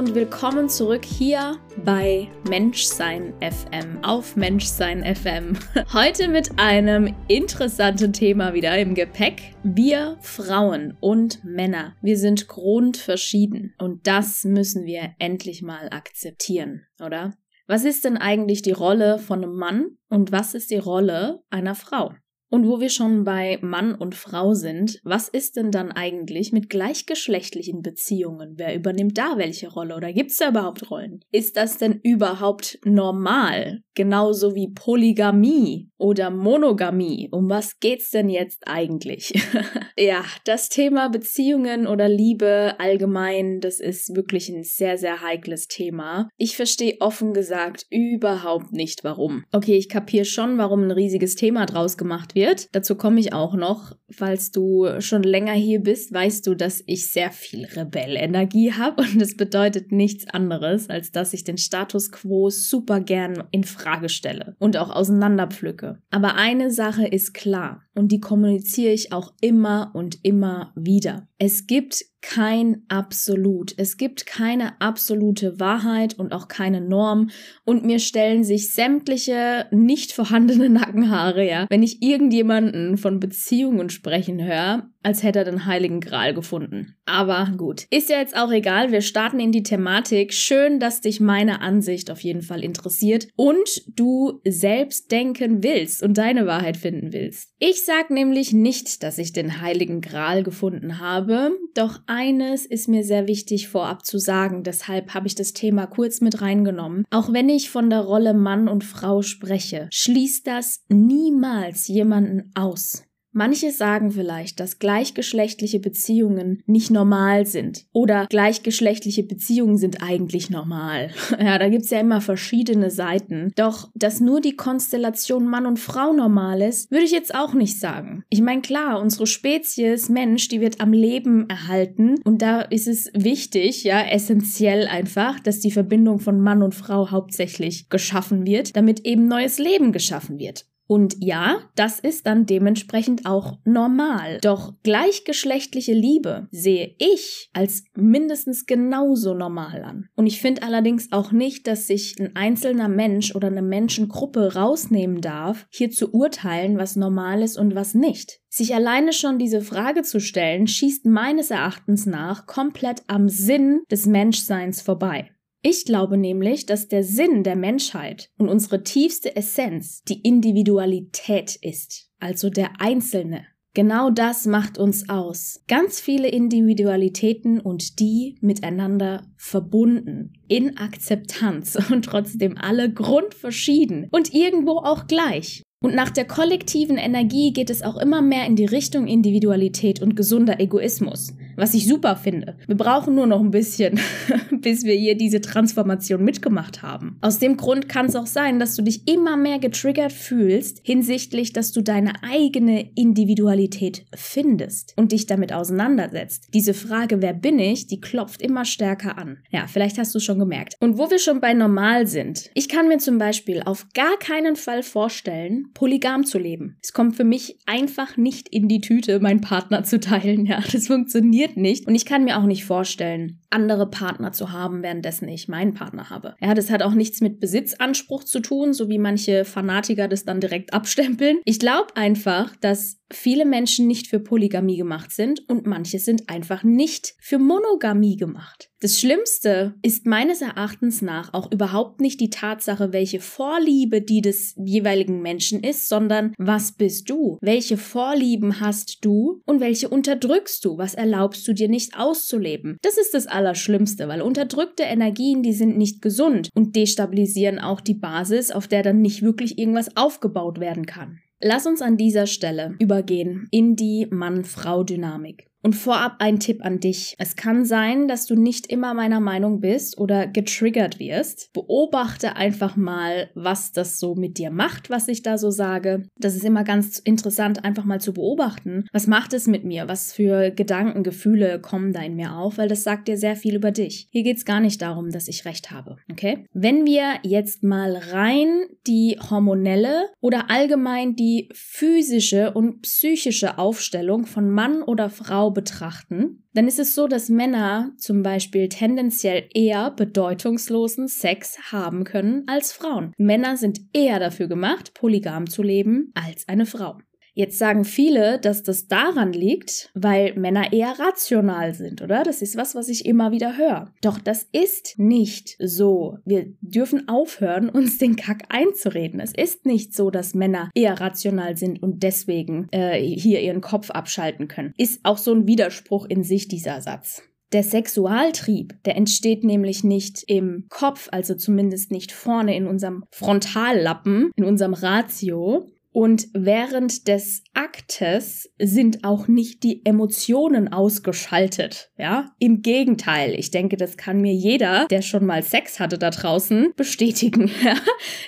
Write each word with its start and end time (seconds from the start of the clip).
und 0.00 0.14
willkommen 0.14 0.70
zurück 0.70 1.04
hier 1.04 1.58
bei 1.84 2.26
Menschsein 2.48 3.34
FM 3.42 4.02
auf 4.02 4.34
Menschsein 4.34 5.04
FM. 5.14 5.58
Heute 5.92 6.28
mit 6.28 6.58
einem 6.58 7.14
interessanten 7.28 8.14
Thema 8.14 8.54
wieder 8.54 8.78
im 8.78 8.94
Gepäck. 8.94 9.54
Wir 9.62 10.16
Frauen 10.22 10.96
und 11.00 11.44
Männer, 11.44 11.96
wir 12.00 12.16
sind 12.16 12.48
grundverschieden 12.48 13.74
und 13.78 14.06
das 14.06 14.44
müssen 14.44 14.86
wir 14.86 15.10
endlich 15.18 15.60
mal 15.60 15.90
akzeptieren, 15.90 16.86
oder? 17.04 17.34
Was 17.66 17.84
ist 17.84 18.06
denn 18.06 18.16
eigentlich 18.16 18.62
die 18.62 18.72
Rolle 18.72 19.18
von 19.18 19.44
einem 19.44 19.54
Mann 19.54 19.98
und 20.08 20.32
was 20.32 20.54
ist 20.54 20.70
die 20.70 20.78
Rolle 20.78 21.42
einer 21.50 21.74
Frau? 21.74 22.14
Und 22.50 22.66
wo 22.66 22.80
wir 22.80 22.88
schon 22.88 23.22
bei 23.22 23.58
Mann 23.62 23.94
und 23.94 24.16
Frau 24.16 24.54
sind, 24.54 25.00
was 25.04 25.28
ist 25.28 25.56
denn 25.56 25.70
dann 25.70 25.92
eigentlich 25.92 26.50
mit 26.52 26.68
gleichgeschlechtlichen 26.68 27.80
Beziehungen? 27.80 28.54
Wer 28.56 28.74
übernimmt 28.74 29.16
da 29.16 29.34
welche 29.36 29.68
Rolle 29.68 29.94
oder 29.94 30.12
gibt 30.12 30.32
es 30.32 30.38
da 30.38 30.48
überhaupt 30.48 30.90
Rollen? 30.90 31.20
Ist 31.30 31.56
das 31.56 31.78
denn 31.78 32.00
überhaupt 32.02 32.80
normal? 32.84 33.82
Genauso 33.94 34.56
wie 34.56 34.72
Polygamie 34.72 35.90
oder 35.96 36.30
Monogamie. 36.30 37.28
Um 37.30 37.48
was 37.48 37.78
geht's 37.78 38.10
denn 38.10 38.28
jetzt 38.28 38.66
eigentlich? 38.66 39.32
ja, 39.96 40.24
das 40.44 40.68
Thema 40.68 41.08
Beziehungen 41.08 41.86
oder 41.86 42.08
Liebe 42.08 42.74
allgemein, 42.78 43.60
das 43.60 43.78
ist 43.78 44.16
wirklich 44.16 44.48
ein 44.48 44.64
sehr, 44.64 44.98
sehr 44.98 45.22
heikles 45.22 45.68
Thema. 45.68 46.28
Ich 46.36 46.56
verstehe 46.56 46.96
offen 47.00 47.32
gesagt 47.32 47.86
überhaupt 47.90 48.72
nicht 48.72 49.04
warum. 49.04 49.44
Okay, 49.52 49.76
ich 49.76 49.88
kapiere 49.88 50.24
schon, 50.24 50.58
warum 50.58 50.82
ein 50.82 50.90
riesiges 50.90 51.36
Thema 51.36 51.66
draus 51.66 51.96
gemacht 51.96 52.34
wird 52.34 52.39
wird. 52.40 52.74
Dazu 52.74 52.94
komme 52.94 53.20
ich 53.20 53.32
auch 53.34 53.54
noch. 53.54 53.96
Falls 54.10 54.50
du 54.50 54.88
schon 55.00 55.22
länger 55.22 55.52
hier 55.52 55.80
bist, 55.80 56.12
weißt 56.12 56.46
du, 56.46 56.54
dass 56.54 56.82
ich 56.86 57.12
sehr 57.12 57.30
viel 57.30 57.66
Rebellenergie 57.66 58.72
habe 58.72 59.02
und 59.02 59.20
das 59.20 59.36
bedeutet 59.36 59.92
nichts 59.92 60.26
anderes, 60.26 60.88
als 60.88 61.12
dass 61.12 61.34
ich 61.34 61.44
den 61.44 61.58
Status 61.58 62.10
quo 62.10 62.48
super 62.48 63.00
gern 63.00 63.44
in 63.50 63.64
Frage 63.64 64.08
stelle 64.08 64.56
und 64.58 64.76
auch 64.78 64.90
auseinanderpflücke. 64.90 65.98
Aber 66.10 66.34
eine 66.34 66.70
Sache 66.70 67.06
ist 67.06 67.34
klar 67.34 67.82
und 67.94 68.10
die 68.10 68.20
kommuniziere 68.20 68.92
ich 68.92 69.12
auch 69.12 69.34
immer 69.40 69.90
und 69.94 70.18
immer 70.24 70.72
wieder. 70.74 71.28
Es 71.42 71.66
gibt 71.66 72.04
kein 72.20 72.82
Absolut. 72.88 73.72
Es 73.78 73.96
gibt 73.96 74.26
keine 74.26 74.78
absolute 74.78 75.58
Wahrheit 75.58 76.18
und 76.18 76.34
auch 76.34 76.48
keine 76.48 76.82
Norm. 76.82 77.30
Und 77.64 77.82
mir 77.82 77.98
stellen 77.98 78.44
sich 78.44 78.74
sämtliche 78.74 79.66
nicht 79.70 80.12
vorhandene 80.12 80.68
Nackenhaare, 80.68 81.48
ja, 81.48 81.66
wenn 81.70 81.82
ich 81.82 82.02
irgendjemanden 82.02 82.98
von 82.98 83.20
Beziehungen 83.20 83.88
sprechen 83.88 84.44
höre, 84.44 84.90
als 85.02 85.22
hätte 85.22 85.40
er 85.40 85.44
den 85.44 85.66
Heiligen 85.66 86.00
Gral 86.00 86.34
gefunden. 86.34 86.96
Aber 87.06 87.52
gut. 87.56 87.86
Ist 87.90 88.10
ja 88.10 88.18
jetzt 88.18 88.36
auch 88.36 88.50
egal. 88.50 88.92
Wir 88.92 89.00
starten 89.00 89.40
in 89.40 89.52
die 89.52 89.62
Thematik. 89.62 90.32
Schön, 90.32 90.78
dass 90.78 91.00
dich 91.00 91.20
meine 91.20 91.60
Ansicht 91.60 92.10
auf 92.10 92.20
jeden 92.20 92.42
Fall 92.42 92.62
interessiert 92.62 93.28
und 93.36 93.82
du 93.88 94.40
selbst 94.46 95.10
denken 95.10 95.62
willst 95.62 96.02
und 96.02 96.18
deine 96.18 96.46
Wahrheit 96.46 96.76
finden 96.76 97.12
willst. 97.12 97.54
Ich 97.58 97.84
sag 97.84 98.10
nämlich 98.10 98.52
nicht, 98.52 99.02
dass 99.02 99.18
ich 99.18 99.32
den 99.32 99.60
Heiligen 99.60 100.00
Gral 100.00 100.42
gefunden 100.42 101.00
habe. 101.00 101.52
Doch 101.74 102.00
eines 102.06 102.66
ist 102.66 102.88
mir 102.88 103.04
sehr 103.04 103.26
wichtig 103.26 103.68
vorab 103.68 104.04
zu 104.04 104.18
sagen. 104.18 104.62
Deshalb 104.62 105.14
habe 105.14 105.26
ich 105.26 105.34
das 105.34 105.52
Thema 105.52 105.86
kurz 105.86 106.20
mit 106.20 106.40
reingenommen. 106.42 107.04
Auch 107.10 107.32
wenn 107.32 107.48
ich 107.48 107.70
von 107.70 107.90
der 107.90 108.00
Rolle 108.00 108.34
Mann 108.34 108.68
und 108.68 108.84
Frau 108.84 109.22
spreche, 109.22 109.88
schließt 109.92 110.46
das 110.46 110.84
niemals 110.88 111.88
jemanden 111.88 112.52
aus. 112.54 113.04
Manche 113.32 113.70
sagen 113.70 114.10
vielleicht, 114.10 114.58
dass 114.58 114.80
gleichgeschlechtliche 114.80 115.78
Beziehungen 115.78 116.62
nicht 116.66 116.90
normal 116.90 117.46
sind 117.46 117.86
oder 117.92 118.26
gleichgeschlechtliche 118.26 119.22
Beziehungen 119.22 119.76
sind 119.76 120.02
eigentlich 120.02 120.50
normal. 120.50 121.10
ja, 121.38 121.58
da 121.58 121.68
gibt's 121.68 121.90
ja 121.90 122.00
immer 122.00 122.20
verschiedene 122.20 122.90
Seiten. 122.90 123.52
Doch, 123.54 123.88
dass 123.94 124.20
nur 124.20 124.40
die 124.40 124.56
Konstellation 124.56 125.46
Mann 125.46 125.66
und 125.66 125.78
Frau 125.78 126.12
normal 126.12 126.60
ist, 126.60 126.90
würde 126.90 127.04
ich 127.04 127.12
jetzt 127.12 127.34
auch 127.34 127.54
nicht 127.54 127.78
sagen. 127.78 128.24
Ich 128.30 128.42
meine, 128.42 128.62
klar, 128.62 129.00
unsere 129.00 129.28
Spezies 129.28 130.08
Mensch, 130.08 130.48
die 130.48 130.60
wird 130.60 130.80
am 130.80 130.92
Leben 130.92 131.48
erhalten 131.48 132.16
und 132.24 132.42
da 132.42 132.62
ist 132.62 132.88
es 132.88 133.10
wichtig, 133.14 133.84
ja, 133.84 134.02
essentiell 134.02 134.88
einfach, 134.88 135.38
dass 135.38 135.60
die 135.60 135.70
Verbindung 135.70 136.18
von 136.18 136.40
Mann 136.40 136.62
und 136.62 136.74
Frau 136.74 137.12
hauptsächlich 137.12 137.88
geschaffen 137.88 138.44
wird, 138.44 138.76
damit 138.76 139.06
eben 139.06 139.28
neues 139.28 139.58
Leben 139.58 139.92
geschaffen 139.92 140.38
wird. 140.38 140.66
Und 140.90 141.18
ja, 141.20 141.60
das 141.76 142.00
ist 142.00 142.26
dann 142.26 142.46
dementsprechend 142.46 143.24
auch 143.24 143.58
normal. 143.64 144.40
Doch 144.42 144.74
gleichgeschlechtliche 144.82 145.92
Liebe 145.92 146.48
sehe 146.50 146.96
ich 146.98 147.48
als 147.52 147.84
mindestens 147.94 148.66
genauso 148.66 149.34
normal 149.34 149.84
an. 149.84 150.08
Und 150.16 150.26
ich 150.26 150.40
finde 150.40 150.64
allerdings 150.64 151.12
auch 151.12 151.30
nicht, 151.30 151.68
dass 151.68 151.86
sich 151.86 152.16
ein 152.18 152.34
einzelner 152.34 152.88
Mensch 152.88 153.36
oder 153.36 153.46
eine 153.46 153.62
Menschengruppe 153.62 154.54
rausnehmen 154.54 155.20
darf, 155.20 155.68
hier 155.70 155.90
zu 155.90 156.12
urteilen, 156.12 156.76
was 156.76 156.96
normal 156.96 157.44
ist 157.44 157.56
und 157.56 157.76
was 157.76 157.94
nicht. 157.94 158.40
Sich 158.48 158.74
alleine 158.74 159.12
schon 159.12 159.38
diese 159.38 159.60
Frage 159.60 160.02
zu 160.02 160.18
stellen, 160.18 160.66
schießt 160.66 161.06
meines 161.06 161.52
Erachtens 161.52 162.04
nach 162.04 162.46
komplett 162.46 163.04
am 163.06 163.28
Sinn 163.28 163.82
des 163.92 164.06
Menschseins 164.06 164.82
vorbei. 164.82 165.30
Ich 165.62 165.84
glaube 165.84 166.16
nämlich, 166.16 166.64
dass 166.64 166.88
der 166.88 167.04
Sinn 167.04 167.44
der 167.44 167.56
Menschheit 167.56 168.30
und 168.38 168.48
unsere 168.48 168.82
tiefste 168.82 169.36
Essenz 169.36 170.02
die 170.04 170.22
Individualität 170.22 171.56
ist, 171.56 172.08
also 172.18 172.48
der 172.48 172.80
Einzelne. 172.80 173.44
Genau 173.74 174.10
das 174.10 174.46
macht 174.46 174.78
uns 174.78 175.08
aus. 175.10 175.62
Ganz 175.68 176.00
viele 176.00 176.28
Individualitäten 176.28 177.60
und 177.60 178.00
die 178.00 178.36
miteinander 178.40 179.22
verbunden, 179.36 180.32
in 180.48 180.78
Akzeptanz 180.78 181.76
und 181.90 182.06
trotzdem 182.06 182.56
alle 182.56 182.90
grundverschieden 182.92 184.08
und 184.10 184.32
irgendwo 184.32 184.78
auch 184.78 185.06
gleich. 185.06 185.62
Und 185.82 185.94
nach 185.94 186.10
der 186.10 186.26
kollektiven 186.26 186.98
Energie 186.98 187.52
geht 187.52 187.70
es 187.70 187.82
auch 187.82 187.96
immer 187.96 188.20
mehr 188.22 188.46
in 188.46 188.56
die 188.56 188.66
Richtung 188.66 189.06
Individualität 189.06 190.02
und 190.02 190.14
gesunder 190.16 190.58
Egoismus, 190.60 191.34
was 191.60 191.74
ich 191.74 191.86
super 191.86 192.16
finde. 192.16 192.56
Wir 192.66 192.76
brauchen 192.76 193.14
nur 193.14 193.26
noch 193.26 193.40
ein 193.40 193.50
bisschen, 193.50 194.00
bis 194.50 194.84
wir 194.84 194.94
hier 194.94 195.16
diese 195.16 195.40
Transformation 195.40 196.24
mitgemacht 196.24 196.82
haben. 196.82 197.18
Aus 197.20 197.38
dem 197.38 197.56
Grund 197.56 197.88
kann 197.88 198.06
es 198.06 198.16
auch 198.16 198.26
sein, 198.26 198.58
dass 198.58 198.74
du 198.76 198.82
dich 198.82 199.06
immer 199.06 199.36
mehr 199.36 199.58
getriggert 199.58 200.12
fühlst 200.12 200.80
hinsichtlich, 200.82 201.52
dass 201.52 201.72
du 201.72 201.82
deine 201.82 202.14
eigene 202.22 202.90
Individualität 202.94 204.06
findest 204.14 204.94
und 204.96 205.12
dich 205.12 205.26
damit 205.26 205.52
auseinandersetzt. 205.52 206.48
Diese 206.54 206.72
Frage, 206.72 207.20
wer 207.20 207.34
bin 207.34 207.58
ich, 207.58 207.86
die 207.86 208.00
klopft 208.00 208.40
immer 208.40 208.64
stärker 208.64 209.18
an. 209.18 209.38
Ja, 209.50 209.66
vielleicht 209.66 209.98
hast 209.98 210.14
du 210.14 210.18
es 210.18 210.24
schon 210.24 210.38
gemerkt. 210.38 210.76
Und 210.80 210.96
wo 210.96 211.10
wir 211.10 211.18
schon 211.18 211.40
bei 211.40 211.52
normal 211.52 212.06
sind, 212.06 212.50
ich 212.54 212.70
kann 212.70 212.88
mir 212.88 212.98
zum 212.98 213.18
Beispiel 213.18 213.62
auf 213.64 213.86
gar 213.92 214.18
keinen 214.18 214.56
Fall 214.56 214.82
vorstellen, 214.82 215.66
polygam 215.74 216.24
zu 216.24 216.38
leben. 216.38 216.78
Es 216.82 216.94
kommt 216.94 217.16
für 217.16 217.24
mich 217.24 217.58
einfach 217.66 218.16
nicht 218.16 218.48
in 218.48 218.66
die 218.66 218.80
Tüte, 218.80 219.20
meinen 219.20 219.42
Partner 219.42 219.84
zu 219.84 220.00
teilen. 220.00 220.46
Ja, 220.46 220.62
das 220.72 220.86
funktioniert 220.86 221.49
nicht. 221.56 221.86
Und 221.86 221.94
ich 221.94 222.04
kann 222.04 222.24
mir 222.24 222.38
auch 222.38 222.44
nicht 222.44 222.64
vorstellen, 222.64 223.40
andere 223.50 223.88
Partner 223.88 224.32
zu 224.32 224.52
haben, 224.52 224.82
währenddessen 224.82 225.28
ich 225.28 225.48
meinen 225.48 225.74
Partner 225.74 226.10
habe. 226.10 226.36
Ja, 226.40 226.54
das 226.54 226.70
hat 226.70 226.82
auch 226.82 226.94
nichts 226.94 227.20
mit 227.20 227.40
Besitzanspruch 227.40 228.24
zu 228.24 228.40
tun, 228.40 228.72
so 228.72 228.88
wie 228.88 228.98
manche 228.98 229.44
Fanatiker 229.44 230.08
das 230.08 230.24
dann 230.24 230.40
direkt 230.40 230.72
abstempeln. 230.72 231.38
Ich 231.44 231.58
glaube 231.58 231.96
einfach, 231.96 232.54
dass 232.56 232.99
viele 233.12 233.44
Menschen 233.44 233.86
nicht 233.86 234.08
für 234.08 234.20
Polygamie 234.20 234.76
gemacht 234.76 235.12
sind 235.12 235.48
und 235.48 235.66
manche 235.66 235.98
sind 235.98 236.28
einfach 236.28 236.62
nicht 236.62 237.14
für 237.20 237.38
Monogamie 237.38 238.16
gemacht. 238.16 238.70
Das 238.82 238.98
Schlimmste 238.98 239.74
ist 239.82 240.06
meines 240.06 240.40
Erachtens 240.40 241.02
nach 241.02 241.34
auch 241.34 241.52
überhaupt 241.52 242.00
nicht 242.00 242.18
die 242.18 242.30
Tatsache, 242.30 242.94
welche 242.94 243.20
Vorliebe 243.20 244.00
die 244.00 244.22
des 244.22 244.54
jeweiligen 244.56 245.20
Menschen 245.20 245.62
ist, 245.62 245.88
sondern 245.88 246.32
was 246.38 246.72
bist 246.72 247.10
du? 247.10 247.36
Welche 247.42 247.76
Vorlieben 247.76 248.60
hast 248.60 249.04
du 249.04 249.42
und 249.44 249.60
welche 249.60 249.90
unterdrückst 249.90 250.64
du? 250.64 250.78
Was 250.78 250.94
erlaubst 250.94 251.46
du 251.46 251.52
dir 251.52 251.68
nicht 251.68 251.98
auszuleben? 251.98 252.78
Das 252.80 252.96
ist 252.96 253.12
das 253.12 253.26
Allerschlimmste, 253.26 254.08
weil 254.08 254.22
unterdrückte 254.22 254.84
Energien, 254.84 255.42
die 255.42 255.52
sind 255.52 255.76
nicht 255.76 256.00
gesund 256.00 256.48
und 256.54 256.74
destabilisieren 256.74 257.58
auch 257.58 257.82
die 257.82 257.94
Basis, 257.94 258.50
auf 258.50 258.66
der 258.66 258.82
dann 258.82 259.02
nicht 259.02 259.20
wirklich 259.20 259.58
irgendwas 259.58 259.94
aufgebaut 259.96 260.58
werden 260.58 260.86
kann. 260.86 261.20
Lass 261.42 261.66
uns 261.66 261.80
an 261.80 261.96
dieser 261.96 262.26
Stelle 262.26 262.76
übergehen 262.78 263.48
in 263.50 263.74
die 263.74 264.06
Mann-Frau-Dynamik. 264.10 265.49
Und 265.62 265.74
vorab 265.74 266.16
ein 266.20 266.40
Tipp 266.40 266.64
an 266.64 266.80
dich. 266.80 267.14
Es 267.18 267.36
kann 267.36 267.64
sein, 267.64 268.08
dass 268.08 268.26
du 268.26 268.34
nicht 268.34 268.66
immer 268.66 268.94
meiner 268.94 269.20
Meinung 269.20 269.60
bist 269.60 269.98
oder 269.98 270.26
getriggert 270.26 270.98
wirst. 270.98 271.52
Beobachte 271.52 272.36
einfach 272.36 272.76
mal, 272.76 273.30
was 273.34 273.72
das 273.72 273.98
so 273.98 274.14
mit 274.14 274.38
dir 274.38 274.50
macht, 274.50 274.88
was 274.88 275.08
ich 275.08 275.22
da 275.22 275.36
so 275.36 275.50
sage. 275.50 276.04
Das 276.16 276.34
ist 276.34 276.44
immer 276.44 276.64
ganz 276.64 276.98
interessant, 276.98 277.64
einfach 277.64 277.84
mal 277.84 278.00
zu 278.00 278.14
beobachten. 278.14 278.86
Was 278.92 279.06
macht 279.06 279.34
es 279.34 279.46
mit 279.46 279.64
mir? 279.64 279.86
Was 279.86 280.12
für 280.12 280.50
Gedanken, 280.50 281.02
Gefühle 281.02 281.60
kommen 281.60 281.92
da 281.92 282.00
in 282.00 282.16
mir 282.16 282.36
auf? 282.36 282.56
Weil 282.56 282.68
das 282.68 282.82
sagt 282.82 283.08
dir 283.08 283.18
sehr 283.18 283.36
viel 283.36 283.54
über 283.54 283.70
dich. 283.70 284.08
Hier 284.10 284.22
geht 284.22 284.38
es 284.38 284.44
gar 284.46 284.60
nicht 284.60 284.80
darum, 284.80 285.10
dass 285.10 285.28
ich 285.28 285.44
recht 285.44 285.70
habe. 285.70 285.96
Okay? 286.10 286.46
Wenn 286.54 286.86
wir 286.86 287.18
jetzt 287.22 287.62
mal 287.62 287.96
rein 287.96 288.66
die 288.86 289.18
hormonelle 289.28 290.06
oder 290.20 290.50
allgemein 290.50 291.16
die 291.16 291.50
physische 291.52 292.52
und 292.52 292.82
psychische 292.82 293.58
Aufstellung 293.58 294.24
von 294.24 294.50
Mann 294.50 294.82
oder 294.82 295.10
Frau 295.10 295.49
Frau 295.50 295.52
betrachten, 295.52 296.44
dann 296.54 296.68
ist 296.68 296.78
es 296.78 296.94
so, 296.94 297.06
dass 297.06 297.28
Männer 297.28 297.92
zum 297.96 298.22
Beispiel 298.22 298.68
tendenziell 298.68 299.48
eher 299.52 299.90
bedeutungslosen 299.90 301.08
Sex 301.08 301.72
haben 301.72 302.04
können 302.04 302.44
als 302.46 302.72
Frauen. 302.72 303.12
Männer 303.18 303.56
sind 303.56 303.80
eher 303.92 304.18
dafür 304.18 304.48
gemacht, 304.48 304.94
polygam 304.94 305.48
zu 305.48 305.62
leben 305.62 306.12
als 306.14 306.48
eine 306.48 306.66
Frau. 306.66 306.98
Jetzt 307.34 307.58
sagen 307.58 307.84
viele, 307.84 308.38
dass 308.40 308.62
das 308.62 308.88
daran 308.88 309.32
liegt, 309.32 309.90
weil 309.94 310.34
Männer 310.34 310.72
eher 310.72 310.98
rational 310.98 311.74
sind, 311.74 312.02
oder? 312.02 312.22
Das 312.22 312.42
ist 312.42 312.56
was, 312.56 312.74
was 312.74 312.88
ich 312.88 313.06
immer 313.06 313.32
wieder 313.32 313.56
höre. 313.56 313.92
Doch 314.02 314.18
das 314.18 314.48
ist 314.52 314.98
nicht 314.98 315.56
so. 315.58 316.18
Wir 316.24 316.52
dürfen 316.60 317.08
aufhören, 317.08 317.68
uns 317.68 317.98
den 317.98 318.16
Kack 318.16 318.44
einzureden. 318.48 319.20
Es 319.20 319.32
ist 319.34 319.66
nicht 319.66 319.94
so, 319.94 320.10
dass 320.10 320.34
Männer 320.34 320.70
eher 320.74 321.00
rational 321.00 321.56
sind 321.56 321.82
und 321.82 322.02
deswegen 322.02 322.68
äh, 322.72 323.00
hier 323.00 323.40
ihren 323.40 323.60
Kopf 323.60 323.90
abschalten 323.90 324.48
können. 324.48 324.74
Ist 324.76 325.00
auch 325.04 325.18
so 325.18 325.32
ein 325.32 325.46
Widerspruch 325.46 326.06
in 326.06 326.24
sich 326.24 326.48
dieser 326.48 326.80
Satz. 326.80 327.22
Der 327.52 327.64
Sexualtrieb, 327.64 328.80
der 328.84 328.96
entsteht 328.96 329.42
nämlich 329.42 329.82
nicht 329.82 330.22
im 330.28 330.66
Kopf, 330.68 331.08
also 331.10 331.34
zumindest 331.34 331.90
nicht 331.90 332.12
vorne 332.12 332.56
in 332.56 332.68
unserem 332.68 333.04
Frontallappen, 333.10 334.30
in 334.36 334.44
unserem 334.44 334.72
Ratio, 334.72 335.66
und 335.92 336.28
während 336.32 337.08
des 337.08 337.42
Aktes 337.52 338.48
sind 338.58 339.04
auch 339.04 339.26
nicht 339.26 339.64
die 339.64 339.84
Emotionen 339.84 340.72
ausgeschaltet. 340.72 341.90
Ja, 341.98 342.30
im 342.38 342.62
Gegenteil. 342.62 343.34
Ich 343.34 343.50
denke, 343.50 343.76
das 343.76 343.96
kann 343.96 344.20
mir 344.20 344.32
jeder, 344.32 344.86
der 344.88 345.02
schon 345.02 345.26
mal 345.26 345.42
Sex 345.42 345.80
hatte 345.80 345.98
da 345.98 346.10
draußen, 346.10 346.72
bestätigen, 346.76 347.50
ja? 347.64 347.74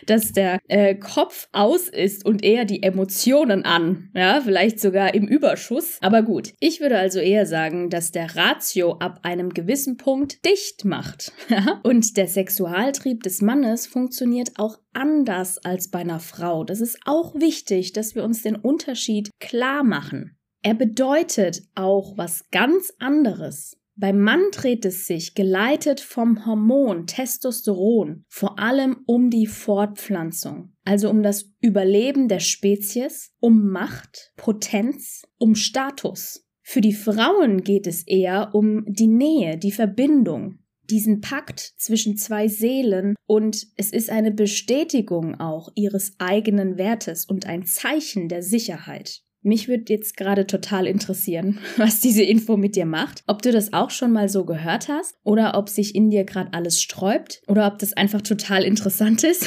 dass 0.06 0.32
der 0.32 0.58
äh, 0.68 0.94
Kopf 0.96 1.48
aus 1.52 1.88
ist 1.88 2.24
und 2.24 2.44
eher 2.44 2.64
die 2.64 2.82
Emotionen 2.82 3.64
an. 3.64 4.10
Ja, 4.14 4.40
vielleicht 4.42 4.80
sogar 4.80 5.14
im 5.14 5.28
Überschuss. 5.28 5.98
Aber 6.00 6.22
gut, 6.22 6.52
ich 6.58 6.80
würde 6.80 6.98
also 6.98 7.20
eher 7.20 7.46
sagen, 7.46 7.90
dass 7.90 8.10
der 8.10 8.36
Ratio 8.36 8.98
ab 8.98 9.20
einem 9.22 9.50
gewissen 9.50 9.96
Punkt 9.96 10.44
dicht 10.44 10.84
macht. 10.84 11.32
Ja? 11.52 11.80
Und 11.82 12.16
der 12.16 12.28
Sexualtrieb 12.28 13.22
des 13.24 13.42
Mannes 13.42 13.86
funktioniert 13.86 14.52
auch 14.56 14.78
anders 14.94 15.58
als 15.58 15.88
bei 15.88 16.00
einer 16.00 16.20
Frau. 16.20 16.64
Das 16.64 16.80
ist 16.80 16.98
auch 17.04 17.34
wichtig, 17.34 17.92
dass 17.92 18.14
wir 18.14 18.24
uns 18.24 18.42
den 18.42 18.56
Unterschied 18.56 19.30
klar 19.40 19.84
machen. 19.84 20.36
Er 20.62 20.74
bedeutet 20.74 21.62
auch 21.74 22.16
was 22.16 22.48
ganz 22.50 22.92
anderes. 22.98 23.76
Beim 23.94 24.20
Mann 24.20 24.42
dreht 24.52 24.84
es 24.84 25.06
sich, 25.06 25.34
geleitet 25.34 26.00
vom 26.00 26.46
Hormon 26.46 27.06
Testosteron, 27.06 28.24
vor 28.28 28.58
allem 28.58 29.02
um 29.06 29.28
die 29.28 29.46
Fortpflanzung, 29.46 30.72
also 30.84 31.10
um 31.10 31.22
das 31.22 31.52
Überleben 31.60 32.28
der 32.28 32.40
Spezies, 32.40 33.34
um 33.38 33.68
Macht, 33.68 34.32
Potenz, 34.36 35.26
um 35.38 35.54
Status. 35.54 36.46
Für 36.62 36.80
die 36.80 36.94
Frauen 36.94 37.64
geht 37.64 37.86
es 37.86 38.06
eher 38.06 38.54
um 38.54 38.84
die 38.86 39.08
Nähe, 39.08 39.58
die 39.58 39.72
Verbindung, 39.72 40.61
diesen 40.92 41.22
Pakt 41.22 41.72
zwischen 41.78 42.18
zwei 42.18 42.48
Seelen 42.48 43.14
und 43.26 43.66
es 43.76 43.90
ist 43.90 44.10
eine 44.10 44.30
Bestätigung 44.30 45.40
auch 45.40 45.70
ihres 45.74 46.16
eigenen 46.18 46.76
Wertes 46.76 47.24
und 47.24 47.46
ein 47.46 47.64
Zeichen 47.64 48.28
der 48.28 48.42
Sicherheit. 48.42 49.22
Mich 49.40 49.68
würde 49.68 49.90
jetzt 49.90 50.18
gerade 50.18 50.46
total 50.46 50.86
interessieren, 50.86 51.58
was 51.78 52.00
diese 52.00 52.22
Info 52.22 52.58
mit 52.58 52.76
dir 52.76 52.84
macht. 52.84 53.24
Ob 53.26 53.40
du 53.40 53.52
das 53.52 53.72
auch 53.72 53.90
schon 53.90 54.12
mal 54.12 54.28
so 54.28 54.44
gehört 54.44 54.88
hast 54.88 55.16
oder 55.24 55.56
ob 55.56 55.70
sich 55.70 55.94
in 55.94 56.10
dir 56.10 56.24
gerade 56.24 56.52
alles 56.52 56.80
sträubt 56.82 57.40
oder 57.48 57.66
ob 57.66 57.78
das 57.78 57.94
einfach 57.94 58.20
total 58.20 58.62
interessant 58.62 59.24
ist. 59.24 59.46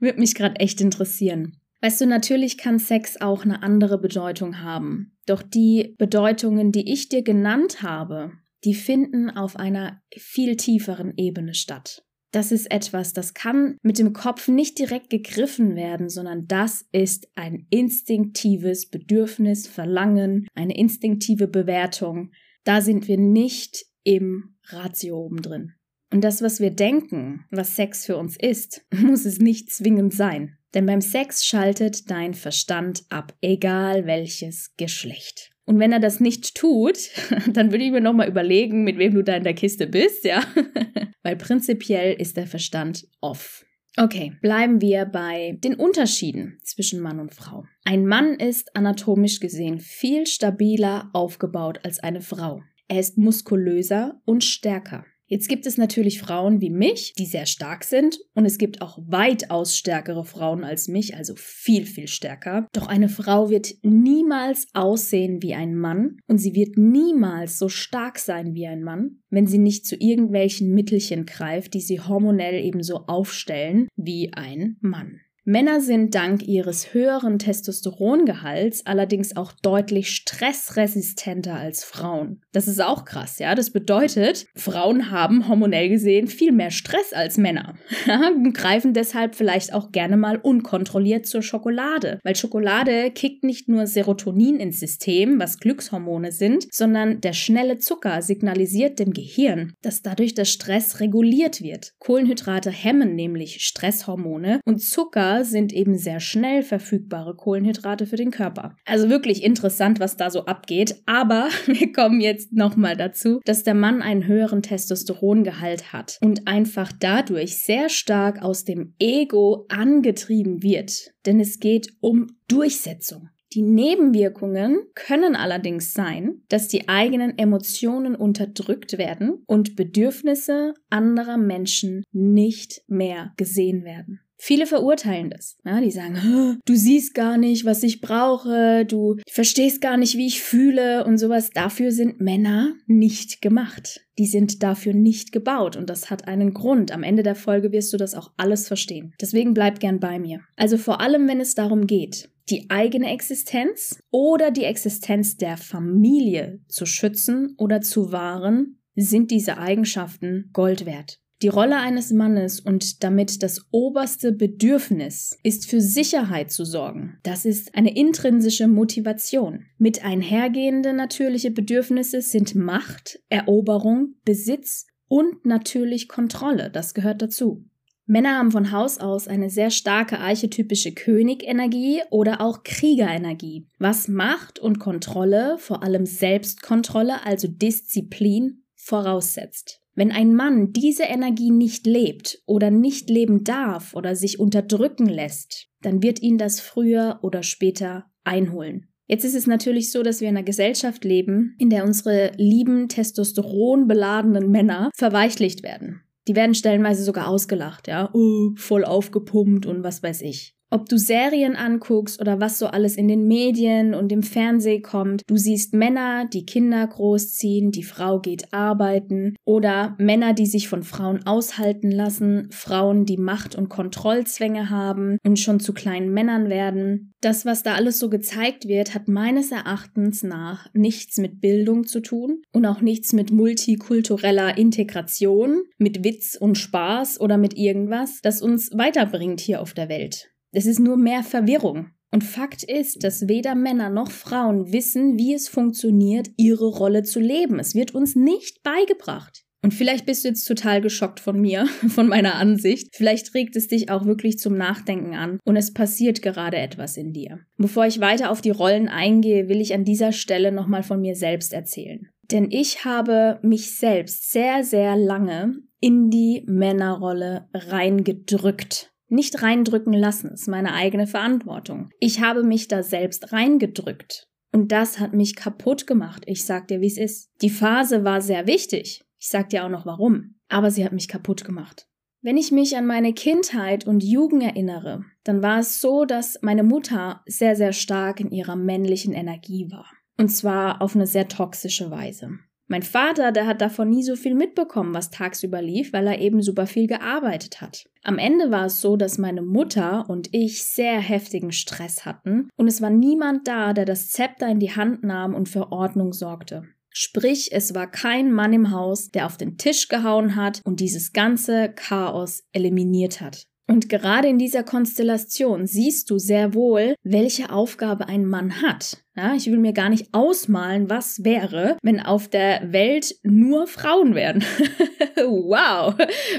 würde 0.00 0.18
mich 0.18 0.34
gerade 0.34 0.56
echt 0.56 0.80
interessieren. 0.80 1.56
Weißt 1.82 2.00
du, 2.00 2.06
natürlich 2.06 2.58
kann 2.58 2.80
Sex 2.80 3.20
auch 3.20 3.44
eine 3.44 3.62
andere 3.62 3.98
Bedeutung 3.98 4.60
haben. 4.60 5.16
Doch 5.26 5.40
die 5.40 5.94
Bedeutungen, 5.98 6.72
die 6.72 6.92
ich 6.92 7.08
dir 7.08 7.22
genannt 7.22 7.82
habe, 7.82 8.32
die 8.64 8.74
finden 8.74 9.30
auf 9.30 9.56
einer 9.56 10.02
viel 10.16 10.56
tieferen 10.56 11.14
Ebene 11.16 11.54
statt. 11.54 12.04
Das 12.32 12.52
ist 12.52 12.70
etwas, 12.70 13.12
das 13.12 13.34
kann 13.34 13.76
mit 13.82 13.98
dem 13.98 14.12
Kopf 14.12 14.46
nicht 14.46 14.78
direkt 14.78 15.10
gegriffen 15.10 15.74
werden, 15.74 16.08
sondern 16.08 16.46
das 16.46 16.86
ist 16.92 17.28
ein 17.34 17.66
instinktives 17.70 18.88
Bedürfnis, 18.88 19.66
Verlangen, 19.66 20.46
eine 20.54 20.76
instinktive 20.76 21.48
Bewertung. 21.48 22.30
Da 22.62 22.82
sind 22.82 23.08
wir 23.08 23.18
nicht 23.18 23.84
im 24.04 24.56
Ratio 24.68 25.18
oben 25.18 25.42
drin. 25.42 25.72
Und 26.12 26.22
das, 26.22 26.42
was 26.42 26.60
wir 26.60 26.70
denken, 26.70 27.46
was 27.50 27.76
Sex 27.76 28.06
für 28.06 28.16
uns 28.16 28.36
ist, 28.36 28.84
muss 28.94 29.24
es 29.24 29.38
nicht 29.38 29.70
zwingend 29.70 30.14
sein. 30.14 30.56
Denn 30.74 30.86
beim 30.86 31.00
Sex 31.00 31.44
schaltet 31.44 32.10
dein 32.10 32.34
Verstand 32.34 33.04
ab, 33.08 33.36
egal 33.40 34.06
welches 34.06 34.76
Geschlecht. 34.76 35.49
Und 35.70 35.78
wenn 35.78 35.92
er 35.92 36.00
das 36.00 36.18
nicht 36.18 36.56
tut, 36.56 36.98
dann 37.52 37.70
würde 37.70 37.84
ich 37.84 37.92
mir 37.92 38.00
nochmal 38.00 38.28
überlegen, 38.28 38.82
mit 38.82 38.98
wem 38.98 39.14
du 39.14 39.22
da 39.22 39.36
in 39.36 39.44
der 39.44 39.54
Kiste 39.54 39.86
bist, 39.86 40.24
ja. 40.24 40.42
Weil 41.22 41.36
prinzipiell 41.36 42.12
ist 42.20 42.36
der 42.36 42.48
Verstand 42.48 43.06
off. 43.20 43.64
Okay, 43.96 44.32
bleiben 44.42 44.80
wir 44.80 45.04
bei 45.04 45.56
den 45.62 45.76
Unterschieden 45.76 46.58
zwischen 46.64 46.98
Mann 47.00 47.20
und 47.20 47.32
Frau. 47.32 47.66
Ein 47.84 48.04
Mann 48.04 48.34
ist 48.34 48.74
anatomisch 48.74 49.38
gesehen 49.38 49.78
viel 49.78 50.26
stabiler 50.26 51.08
aufgebaut 51.12 51.78
als 51.84 52.00
eine 52.00 52.20
Frau. 52.20 52.62
Er 52.88 52.98
ist 52.98 53.16
muskulöser 53.16 54.20
und 54.24 54.42
stärker. 54.42 55.04
Jetzt 55.30 55.48
gibt 55.48 55.64
es 55.64 55.78
natürlich 55.78 56.20
Frauen 56.20 56.60
wie 56.60 56.70
mich, 56.70 57.12
die 57.16 57.24
sehr 57.24 57.46
stark 57.46 57.84
sind 57.84 58.18
und 58.34 58.46
es 58.46 58.58
gibt 58.58 58.82
auch 58.82 58.98
weitaus 59.06 59.76
stärkere 59.76 60.24
Frauen 60.24 60.64
als 60.64 60.88
mich, 60.88 61.14
also 61.14 61.34
viel, 61.36 61.86
viel 61.86 62.08
stärker. 62.08 62.66
Doch 62.72 62.88
eine 62.88 63.08
Frau 63.08 63.48
wird 63.48 63.74
niemals 63.82 64.66
aussehen 64.74 65.40
wie 65.40 65.54
ein 65.54 65.76
Mann 65.76 66.16
und 66.26 66.38
sie 66.38 66.56
wird 66.56 66.76
niemals 66.76 67.60
so 67.60 67.68
stark 67.68 68.18
sein 68.18 68.54
wie 68.54 68.66
ein 68.66 68.82
Mann, 68.82 69.22
wenn 69.30 69.46
sie 69.46 69.58
nicht 69.58 69.86
zu 69.86 69.94
irgendwelchen 69.94 70.74
Mittelchen 70.74 71.26
greift, 71.26 71.74
die 71.74 71.80
sie 71.80 72.00
hormonell 72.00 72.64
ebenso 72.64 73.06
aufstellen 73.06 73.86
wie 73.94 74.32
ein 74.32 74.78
Mann. 74.80 75.20
Männer 75.44 75.80
sind 75.80 76.14
dank 76.14 76.46
ihres 76.46 76.92
höheren 76.92 77.38
Testosterongehalts 77.38 78.84
allerdings 78.84 79.36
auch 79.36 79.52
deutlich 79.52 80.10
stressresistenter 80.10 81.54
als 81.54 81.82
Frauen. 81.82 82.42
Das 82.52 82.68
ist 82.68 82.82
auch 82.82 83.06
krass, 83.06 83.38
ja. 83.38 83.54
Das 83.54 83.70
bedeutet, 83.70 84.46
Frauen 84.54 85.10
haben 85.10 85.48
hormonell 85.48 85.88
gesehen 85.88 86.26
viel 86.26 86.52
mehr 86.52 86.70
Stress 86.70 87.14
als 87.14 87.38
Männer 87.38 87.74
und 88.36 88.52
greifen 88.52 88.92
deshalb 88.92 89.34
vielleicht 89.34 89.72
auch 89.72 89.92
gerne 89.92 90.18
mal 90.18 90.36
unkontrolliert 90.36 91.24
zur 91.24 91.42
Schokolade, 91.42 92.20
weil 92.22 92.36
Schokolade 92.36 93.10
kickt 93.10 93.42
nicht 93.42 93.66
nur 93.66 93.86
Serotonin 93.86 94.60
ins 94.60 94.78
System, 94.78 95.40
was 95.40 95.58
Glückshormone 95.58 96.32
sind, 96.32 96.66
sondern 96.70 97.22
der 97.22 97.32
schnelle 97.32 97.78
Zucker 97.78 98.20
signalisiert 98.20 98.98
dem 98.98 99.12
Gehirn, 99.12 99.72
dass 99.80 100.02
dadurch 100.02 100.34
der 100.34 100.44
Stress 100.44 101.00
reguliert 101.00 101.62
wird. 101.62 101.92
Kohlenhydrate 101.98 102.70
hemmen 102.70 103.14
nämlich 103.14 103.62
Stresshormone 103.62 104.60
und 104.66 104.82
Zucker 104.82 105.29
sind 105.44 105.72
eben 105.72 105.96
sehr 105.96 106.20
schnell 106.20 106.62
verfügbare 106.62 107.34
Kohlenhydrate 107.34 108.06
für 108.06 108.16
den 108.16 108.30
Körper. 108.30 108.76
Also 108.84 109.08
wirklich 109.08 109.42
interessant, 109.42 110.00
was 110.00 110.16
da 110.16 110.30
so 110.30 110.44
abgeht. 110.44 111.02
Aber 111.06 111.48
wir 111.66 111.92
kommen 111.92 112.20
jetzt 112.20 112.52
nochmal 112.52 112.96
dazu, 112.96 113.40
dass 113.44 113.62
der 113.62 113.74
Mann 113.74 114.02
einen 114.02 114.26
höheren 114.26 114.62
Testosterongehalt 114.62 115.92
hat 115.92 116.18
und 116.20 116.46
einfach 116.46 116.92
dadurch 116.98 117.58
sehr 117.58 117.88
stark 117.88 118.42
aus 118.42 118.64
dem 118.64 118.94
Ego 118.98 119.66
angetrieben 119.68 120.62
wird. 120.62 121.12
Denn 121.26 121.40
es 121.40 121.60
geht 121.60 121.92
um 122.00 122.26
Durchsetzung. 122.48 123.28
Die 123.52 123.62
Nebenwirkungen 123.62 124.78
können 124.94 125.34
allerdings 125.34 125.92
sein, 125.92 126.42
dass 126.48 126.68
die 126.68 126.88
eigenen 126.88 127.36
Emotionen 127.36 128.14
unterdrückt 128.14 128.96
werden 128.96 129.42
und 129.46 129.74
Bedürfnisse 129.74 130.74
anderer 130.88 131.36
Menschen 131.36 132.04
nicht 132.12 132.82
mehr 132.86 133.32
gesehen 133.36 133.84
werden. 133.84 134.20
Viele 134.42 134.66
verurteilen 134.66 135.28
das. 135.28 135.58
Ja, 135.66 135.82
die 135.82 135.90
sagen, 135.90 136.58
du 136.64 136.74
siehst 136.74 137.14
gar 137.14 137.36
nicht, 137.36 137.66
was 137.66 137.82
ich 137.82 138.00
brauche, 138.00 138.86
du 138.86 139.18
verstehst 139.30 139.82
gar 139.82 139.98
nicht, 139.98 140.16
wie 140.16 140.26
ich 140.26 140.40
fühle 140.40 141.04
und 141.04 141.18
sowas. 141.18 141.50
Dafür 141.50 141.92
sind 141.92 142.22
Männer 142.22 142.74
nicht 142.86 143.42
gemacht. 143.42 144.00
Die 144.18 144.26
sind 144.26 144.62
dafür 144.62 144.94
nicht 144.94 145.32
gebaut 145.32 145.76
und 145.76 145.90
das 145.90 146.08
hat 146.08 146.26
einen 146.26 146.54
Grund. 146.54 146.90
Am 146.90 147.02
Ende 147.02 147.22
der 147.22 147.34
Folge 147.34 147.70
wirst 147.70 147.92
du 147.92 147.98
das 147.98 148.14
auch 148.14 148.32
alles 148.38 148.66
verstehen. 148.66 149.12
Deswegen 149.20 149.52
bleib 149.52 149.78
gern 149.78 150.00
bei 150.00 150.18
mir. 150.18 150.40
Also 150.56 150.78
vor 150.78 151.02
allem, 151.02 151.28
wenn 151.28 151.40
es 151.40 151.54
darum 151.54 151.86
geht, 151.86 152.30
die 152.48 152.70
eigene 152.70 153.12
Existenz 153.12 154.00
oder 154.10 154.50
die 154.50 154.64
Existenz 154.64 155.36
der 155.36 155.58
Familie 155.58 156.60
zu 156.66 156.86
schützen 156.86 157.54
oder 157.58 157.82
zu 157.82 158.10
wahren, 158.10 158.78
sind 158.96 159.30
diese 159.30 159.58
Eigenschaften 159.58 160.48
Gold 160.54 160.86
wert. 160.86 161.20
Die 161.42 161.48
Rolle 161.48 161.78
eines 161.78 162.12
Mannes 162.12 162.60
und 162.60 163.02
damit 163.02 163.42
das 163.42 163.64
oberste 163.70 164.32
Bedürfnis 164.32 165.38
ist 165.42 165.70
für 165.70 165.80
Sicherheit 165.80 166.50
zu 166.50 166.66
sorgen. 166.66 167.18
Das 167.22 167.46
ist 167.46 167.74
eine 167.74 167.96
intrinsische 167.96 168.68
Motivation. 168.68 169.64
Mit 169.78 170.04
einhergehende 170.04 170.92
natürliche 170.92 171.50
Bedürfnisse 171.50 172.20
sind 172.20 172.54
Macht, 172.54 173.20
Eroberung, 173.30 174.16
Besitz 174.26 174.86
und 175.08 175.46
natürlich 175.46 176.08
Kontrolle. 176.08 176.70
Das 176.70 176.92
gehört 176.92 177.22
dazu. 177.22 177.64
Männer 178.04 178.36
haben 178.36 178.50
von 178.50 178.70
Haus 178.70 178.98
aus 178.98 179.26
eine 179.26 179.48
sehr 179.48 179.70
starke 179.70 180.18
archetypische 180.18 180.92
Königenergie 180.92 182.02
oder 182.10 182.42
auch 182.42 182.64
Kriegerenergie, 182.64 183.66
was 183.78 184.08
Macht 184.08 184.58
und 184.58 184.78
Kontrolle, 184.78 185.56
vor 185.58 185.82
allem 185.82 186.04
Selbstkontrolle, 186.04 187.24
also 187.24 187.48
Disziplin, 187.48 188.64
voraussetzt. 188.74 189.79
Wenn 189.94 190.12
ein 190.12 190.34
Mann 190.34 190.72
diese 190.72 191.04
Energie 191.04 191.50
nicht 191.50 191.86
lebt 191.86 192.38
oder 192.46 192.70
nicht 192.70 193.10
leben 193.10 193.44
darf 193.44 193.94
oder 193.94 194.14
sich 194.14 194.38
unterdrücken 194.38 195.06
lässt, 195.06 195.68
dann 195.82 196.02
wird 196.02 196.22
ihn 196.22 196.38
das 196.38 196.60
früher 196.60 197.18
oder 197.22 197.42
später 197.42 198.06
einholen. 198.24 198.86
Jetzt 199.06 199.24
ist 199.24 199.34
es 199.34 199.48
natürlich 199.48 199.90
so, 199.90 200.04
dass 200.04 200.20
wir 200.20 200.28
in 200.28 200.36
einer 200.36 200.44
Gesellschaft 200.44 201.04
leben, 201.04 201.56
in 201.58 201.68
der 201.68 201.84
unsere 201.84 202.30
lieben 202.36 202.88
Testosteron 202.88 203.88
beladenen 203.88 204.52
Männer 204.52 204.90
verweichlicht 204.94 205.64
werden. 205.64 206.02
Die 206.28 206.36
werden 206.36 206.54
stellenweise 206.54 207.02
sogar 207.02 207.26
ausgelacht, 207.26 207.88
ja, 207.88 208.10
oh, 208.12 208.52
voll 208.54 208.84
aufgepumpt 208.84 209.66
und 209.66 209.82
was 209.82 210.02
weiß 210.04 210.22
ich. 210.22 210.54
Ob 210.72 210.88
du 210.88 210.98
Serien 210.98 211.56
anguckst 211.56 212.20
oder 212.20 212.40
was 212.40 212.60
so 212.60 212.68
alles 212.68 212.94
in 212.94 213.08
den 213.08 213.26
Medien 213.26 213.92
und 213.92 214.12
im 214.12 214.22
Fernsehen 214.22 214.82
kommt, 214.82 215.22
du 215.26 215.36
siehst 215.36 215.74
Männer, 215.74 216.28
die 216.32 216.46
Kinder 216.46 216.86
großziehen, 216.86 217.72
die 217.72 217.82
Frau 217.82 218.20
geht 218.20 218.52
arbeiten 218.52 219.34
oder 219.44 219.96
Männer, 219.98 220.32
die 220.32 220.46
sich 220.46 220.68
von 220.68 220.84
Frauen 220.84 221.26
aushalten 221.26 221.90
lassen, 221.90 222.48
Frauen, 222.52 223.04
die 223.04 223.16
Macht- 223.16 223.56
und 223.56 223.68
Kontrollzwänge 223.68 224.70
haben 224.70 225.18
und 225.24 225.40
schon 225.40 225.58
zu 225.58 225.72
kleinen 225.72 226.12
Männern 226.12 226.48
werden. 226.48 227.14
Das, 227.20 227.44
was 227.44 227.64
da 227.64 227.74
alles 227.74 227.98
so 227.98 228.08
gezeigt 228.08 228.68
wird, 228.68 228.94
hat 228.94 229.08
meines 229.08 229.50
Erachtens 229.50 230.22
nach 230.22 230.68
nichts 230.72 231.18
mit 231.18 231.40
Bildung 231.40 231.84
zu 231.84 232.00
tun 232.00 232.42
und 232.52 232.64
auch 232.64 232.80
nichts 232.80 233.12
mit 233.12 233.32
multikultureller 233.32 234.56
Integration, 234.56 235.62
mit 235.78 236.04
Witz 236.04 236.36
und 236.40 236.56
Spaß 236.56 237.20
oder 237.20 237.38
mit 237.38 237.56
irgendwas, 237.56 238.20
das 238.22 238.40
uns 238.40 238.70
weiterbringt 238.70 239.40
hier 239.40 239.60
auf 239.60 239.74
der 239.74 239.88
Welt. 239.88 240.30
Es 240.52 240.66
ist 240.66 240.80
nur 240.80 240.96
mehr 240.96 241.22
Verwirrung. 241.22 241.90
Und 242.12 242.24
Fakt 242.24 242.64
ist, 242.64 243.04
dass 243.04 243.28
weder 243.28 243.54
Männer 243.54 243.88
noch 243.88 244.10
Frauen 244.10 244.72
wissen, 244.72 245.16
wie 245.16 245.32
es 245.32 245.48
funktioniert, 245.48 246.28
ihre 246.36 246.66
Rolle 246.66 247.04
zu 247.04 247.20
leben. 247.20 247.60
Es 247.60 247.74
wird 247.74 247.94
uns 247.94 248.16
nicht 248.16 248.62
beigebracht. 248.64 249.44
Und 249.62 249.74
vielleicht 249.74 250.06
bist 250.06 250.24
du 250.24 250.28
jetzt 250.28 250.44
total 250.44 250.80
geschockt 250.80 251.20
von 251.20 251.40
mir, 251.40 251.66
von 251.88 252.08
meiner 252.08 252.36
Ansicht. 252.36 252.96
Vielleicht 252.96 253.34
regt 253.34 253.56
es 253.56 253.68
dich 253.68 253.90
auch 253.90 254.06
wirklich 254.06 254.38
zum 254.38 254.56
Nachdenken 254.56 255.14
an 255.14 255.38
und 255.44 255.56
es 255.56 255.72
passiert 255.72 256.22
gerade 256.22 256.56
etwas 256.56 256.96
in 256.96 257.12
dir. 257.12 257.40
Bevor 257.58 257.86
ich 257.86 258.00
weiter 258.00 258.30
auf 258.30 258.40
die 258.40 258.50
Rollen 258.50 258.88
eingehe, 258.88 259.48
will 259.48 259.60
ich 259.60 259.74
an 259.74 259.84
dieser 259.84 260.12
Stelle 260.12 260.50
nochmal 260.50 260.82
von 260.82 261.00
mir 261.00 261.14
selbst 261.14 261.52
erzählen. 261.52 262.08
Denn 262.30 262.50
ich 262.50 262.84
habe 262.84 263.38
mich 263.42 263.76
selbst 263.76 264.30
sehr, 264.32 264.64
sehr 264.64 264.96
lange 264.96 265.58
in 265.80 266.10
die 266.10 266.44
Männerrolle 266.46 267.48
reingedrückt 267.52 268.89
nicht 269.10 269.42
reindrücken 269.42 269.92
lassen, 269.92 270.32
ist 270.32 270.48
meine 270.48 270.72
eigene 270.74 271.06
Verantwortung. 271.06 271.90
Ich 271.98 272.20
habe 272.20 272.42
mich 272.42 272.68
da 272.68 272.82
selbst 272.82 273.32
reingedrückt. 273.32 274.28
Und 274.52 274.72
das 274.72 274.98
hat 274.98 275.14
mich 275.14 275.36
kaputt 275.36 275.86
gemacht. 275.86 276.24
Ich 276.26 276.44
sag 276.44 276.68
dir, 276.68 276.80
wie 276.80 276.86
es 276.86 276.98
ist. 276.98 277.30
Die 277.40 277.50
Phase 277.50 278.04
war 278.04 278.20
sehr 278.20 278.46
wichtig. 278.46 279.02
Ich 279.18 279.28
sag 279.28 279.50
dir 279.50 279.64
auch 279.64 279.68
noch 279.68 279.86
warum. 279.86 280.36
Aber 280.48 280.70
sie 280.70 280.84
hat 280.84 280.92
mich 280.92 281.08
kaputt 281.08 281.44
gemacht. 281.44 281.86
Wenn 282.22 282.36
ich 282.36 282.52
mich 282.52 282.76
an 282.76 282.86
meine 282.86 283.14
Kindheit 283.14 283.86
und 283.86 284.02
Jugend 284.02 284.42
erinnere, 284.42 285.04
dann 285.24 285.42
war 285.42 285.60
es 285.60 285.80
so, 285.80 286.04
dass 286.04 286.38
meine 286.42 286.62
Mutter 286.62 287.22
sehr, 287.26 287.56
sehr 287.56 287.72
stark 287.72 288.20
in 288.20 288.30
ihrer 288.30 288.56
männlichen 288.56 289.14
Energie 289.14 289.70
war. 289.70 289.86
Und 290.18 290.28
zwar 290.28 290.82
auf 290.82 290.94
eine 290.94 291.06
sehr 291.06 291.28
toxische 291.28 291.90
Weise. 291.90 292.38
Mein 292.70 292.84
Vater, 292.84 293.32
der 293.32 293.48
hat 293.48 293.60
davon 293.62 293.90
nie 293.90 294.04
so 294.04 294.14
viel 294.14 294.36
mitbekommen, 294.36 294.94
was 294.94 295.10
tagsüber 295.10 295.60
lief, 295.60 295.92
weil 295.92 296.06
er 296.06 296.20
eben 296.20 296.40
super 296.40 296.68
viel 296.68 296.86
gearbeitet 296.86 297.60
hat. 297.60 297.88
Am 298.04 298.16
Ende 298.16 298.52
war 298.52 298.66
es 298.66 298.80
so, 298.80 298.96
dass 298.96 299.18
meine 299.18 299.42
Mutter 299.42 300.08
und 300.08 300.28
ich 300.30 300.64
sehr 300.64 301.00
heftigen 301.00 301.50
Stress 301.50 302.04
hatten 302.04 302.48
und 302.54 302.68
es 302.68 302.80
war 302.80 302.90
niemand 302.90 303.48
da, 303.48 303.72
der 303.72 303.86
das 303.86 304.10
Zepter 304.10 304.48
in 304.48 304.60
die 304.60 304.76
Hand 304.76 305.02
nahm 305.02 305.34
und 305.34 305.48
für 305.48 305.72
Ordnung 305.72 306.12
sorgte. 306.12 306.62
Sprich, 306.90 307.50
es 307.50 307.74
war 307.74 307.90
kein 307.90 308.30
Mann 308.30 308.52
im 308.52 308.70
Haus, 308.70 309.10
der 309.10 309.26
auf 309.26 309.36
den 309.36 309.58
Tisch 309.58 309.88
gehauen 309.88 310.36
hat 310.36 310.60
und 310.62 310.78
dieses 310.78 311.12
ganze 311.12 311.72
Chaos 311.74 312.44
eliminiert 312.52 313.20
hat. 313.20 313.48
Und 313.66 313.88
gerade 313.88 314.26
in 314.26 314.38
dieser 314.38 314.64
Konstellation 314.64 315.66
siehst 315.66 316.10
du 316.10 316.18
sehr 316.18 316.54
wohl, 316.54 316.94
welche 317.04 317.50
Aufgabe 317.50 318.08
ein 318.08 318.26
Mann 318.26 318.62
hat. 318.62 319.04
Ja, 319.20 319.34
ich 319.34 319.50
will 319.50 319.58
mir 319.58 319.74
gar 319.74 319.90
nicht 319.90 320.08
ausmalen, 320.12 320.88
was 320.88 321.24
wäre, 321.24 321.76
wenn 321.82 322.00
auf 322.00 322.26
der 322.28 322.72
Welt 322.72 323.16
nur 323.22 323.66
Frauen 323.66 324.14
wären. 324.14 324.42
wow. 325.16 325.94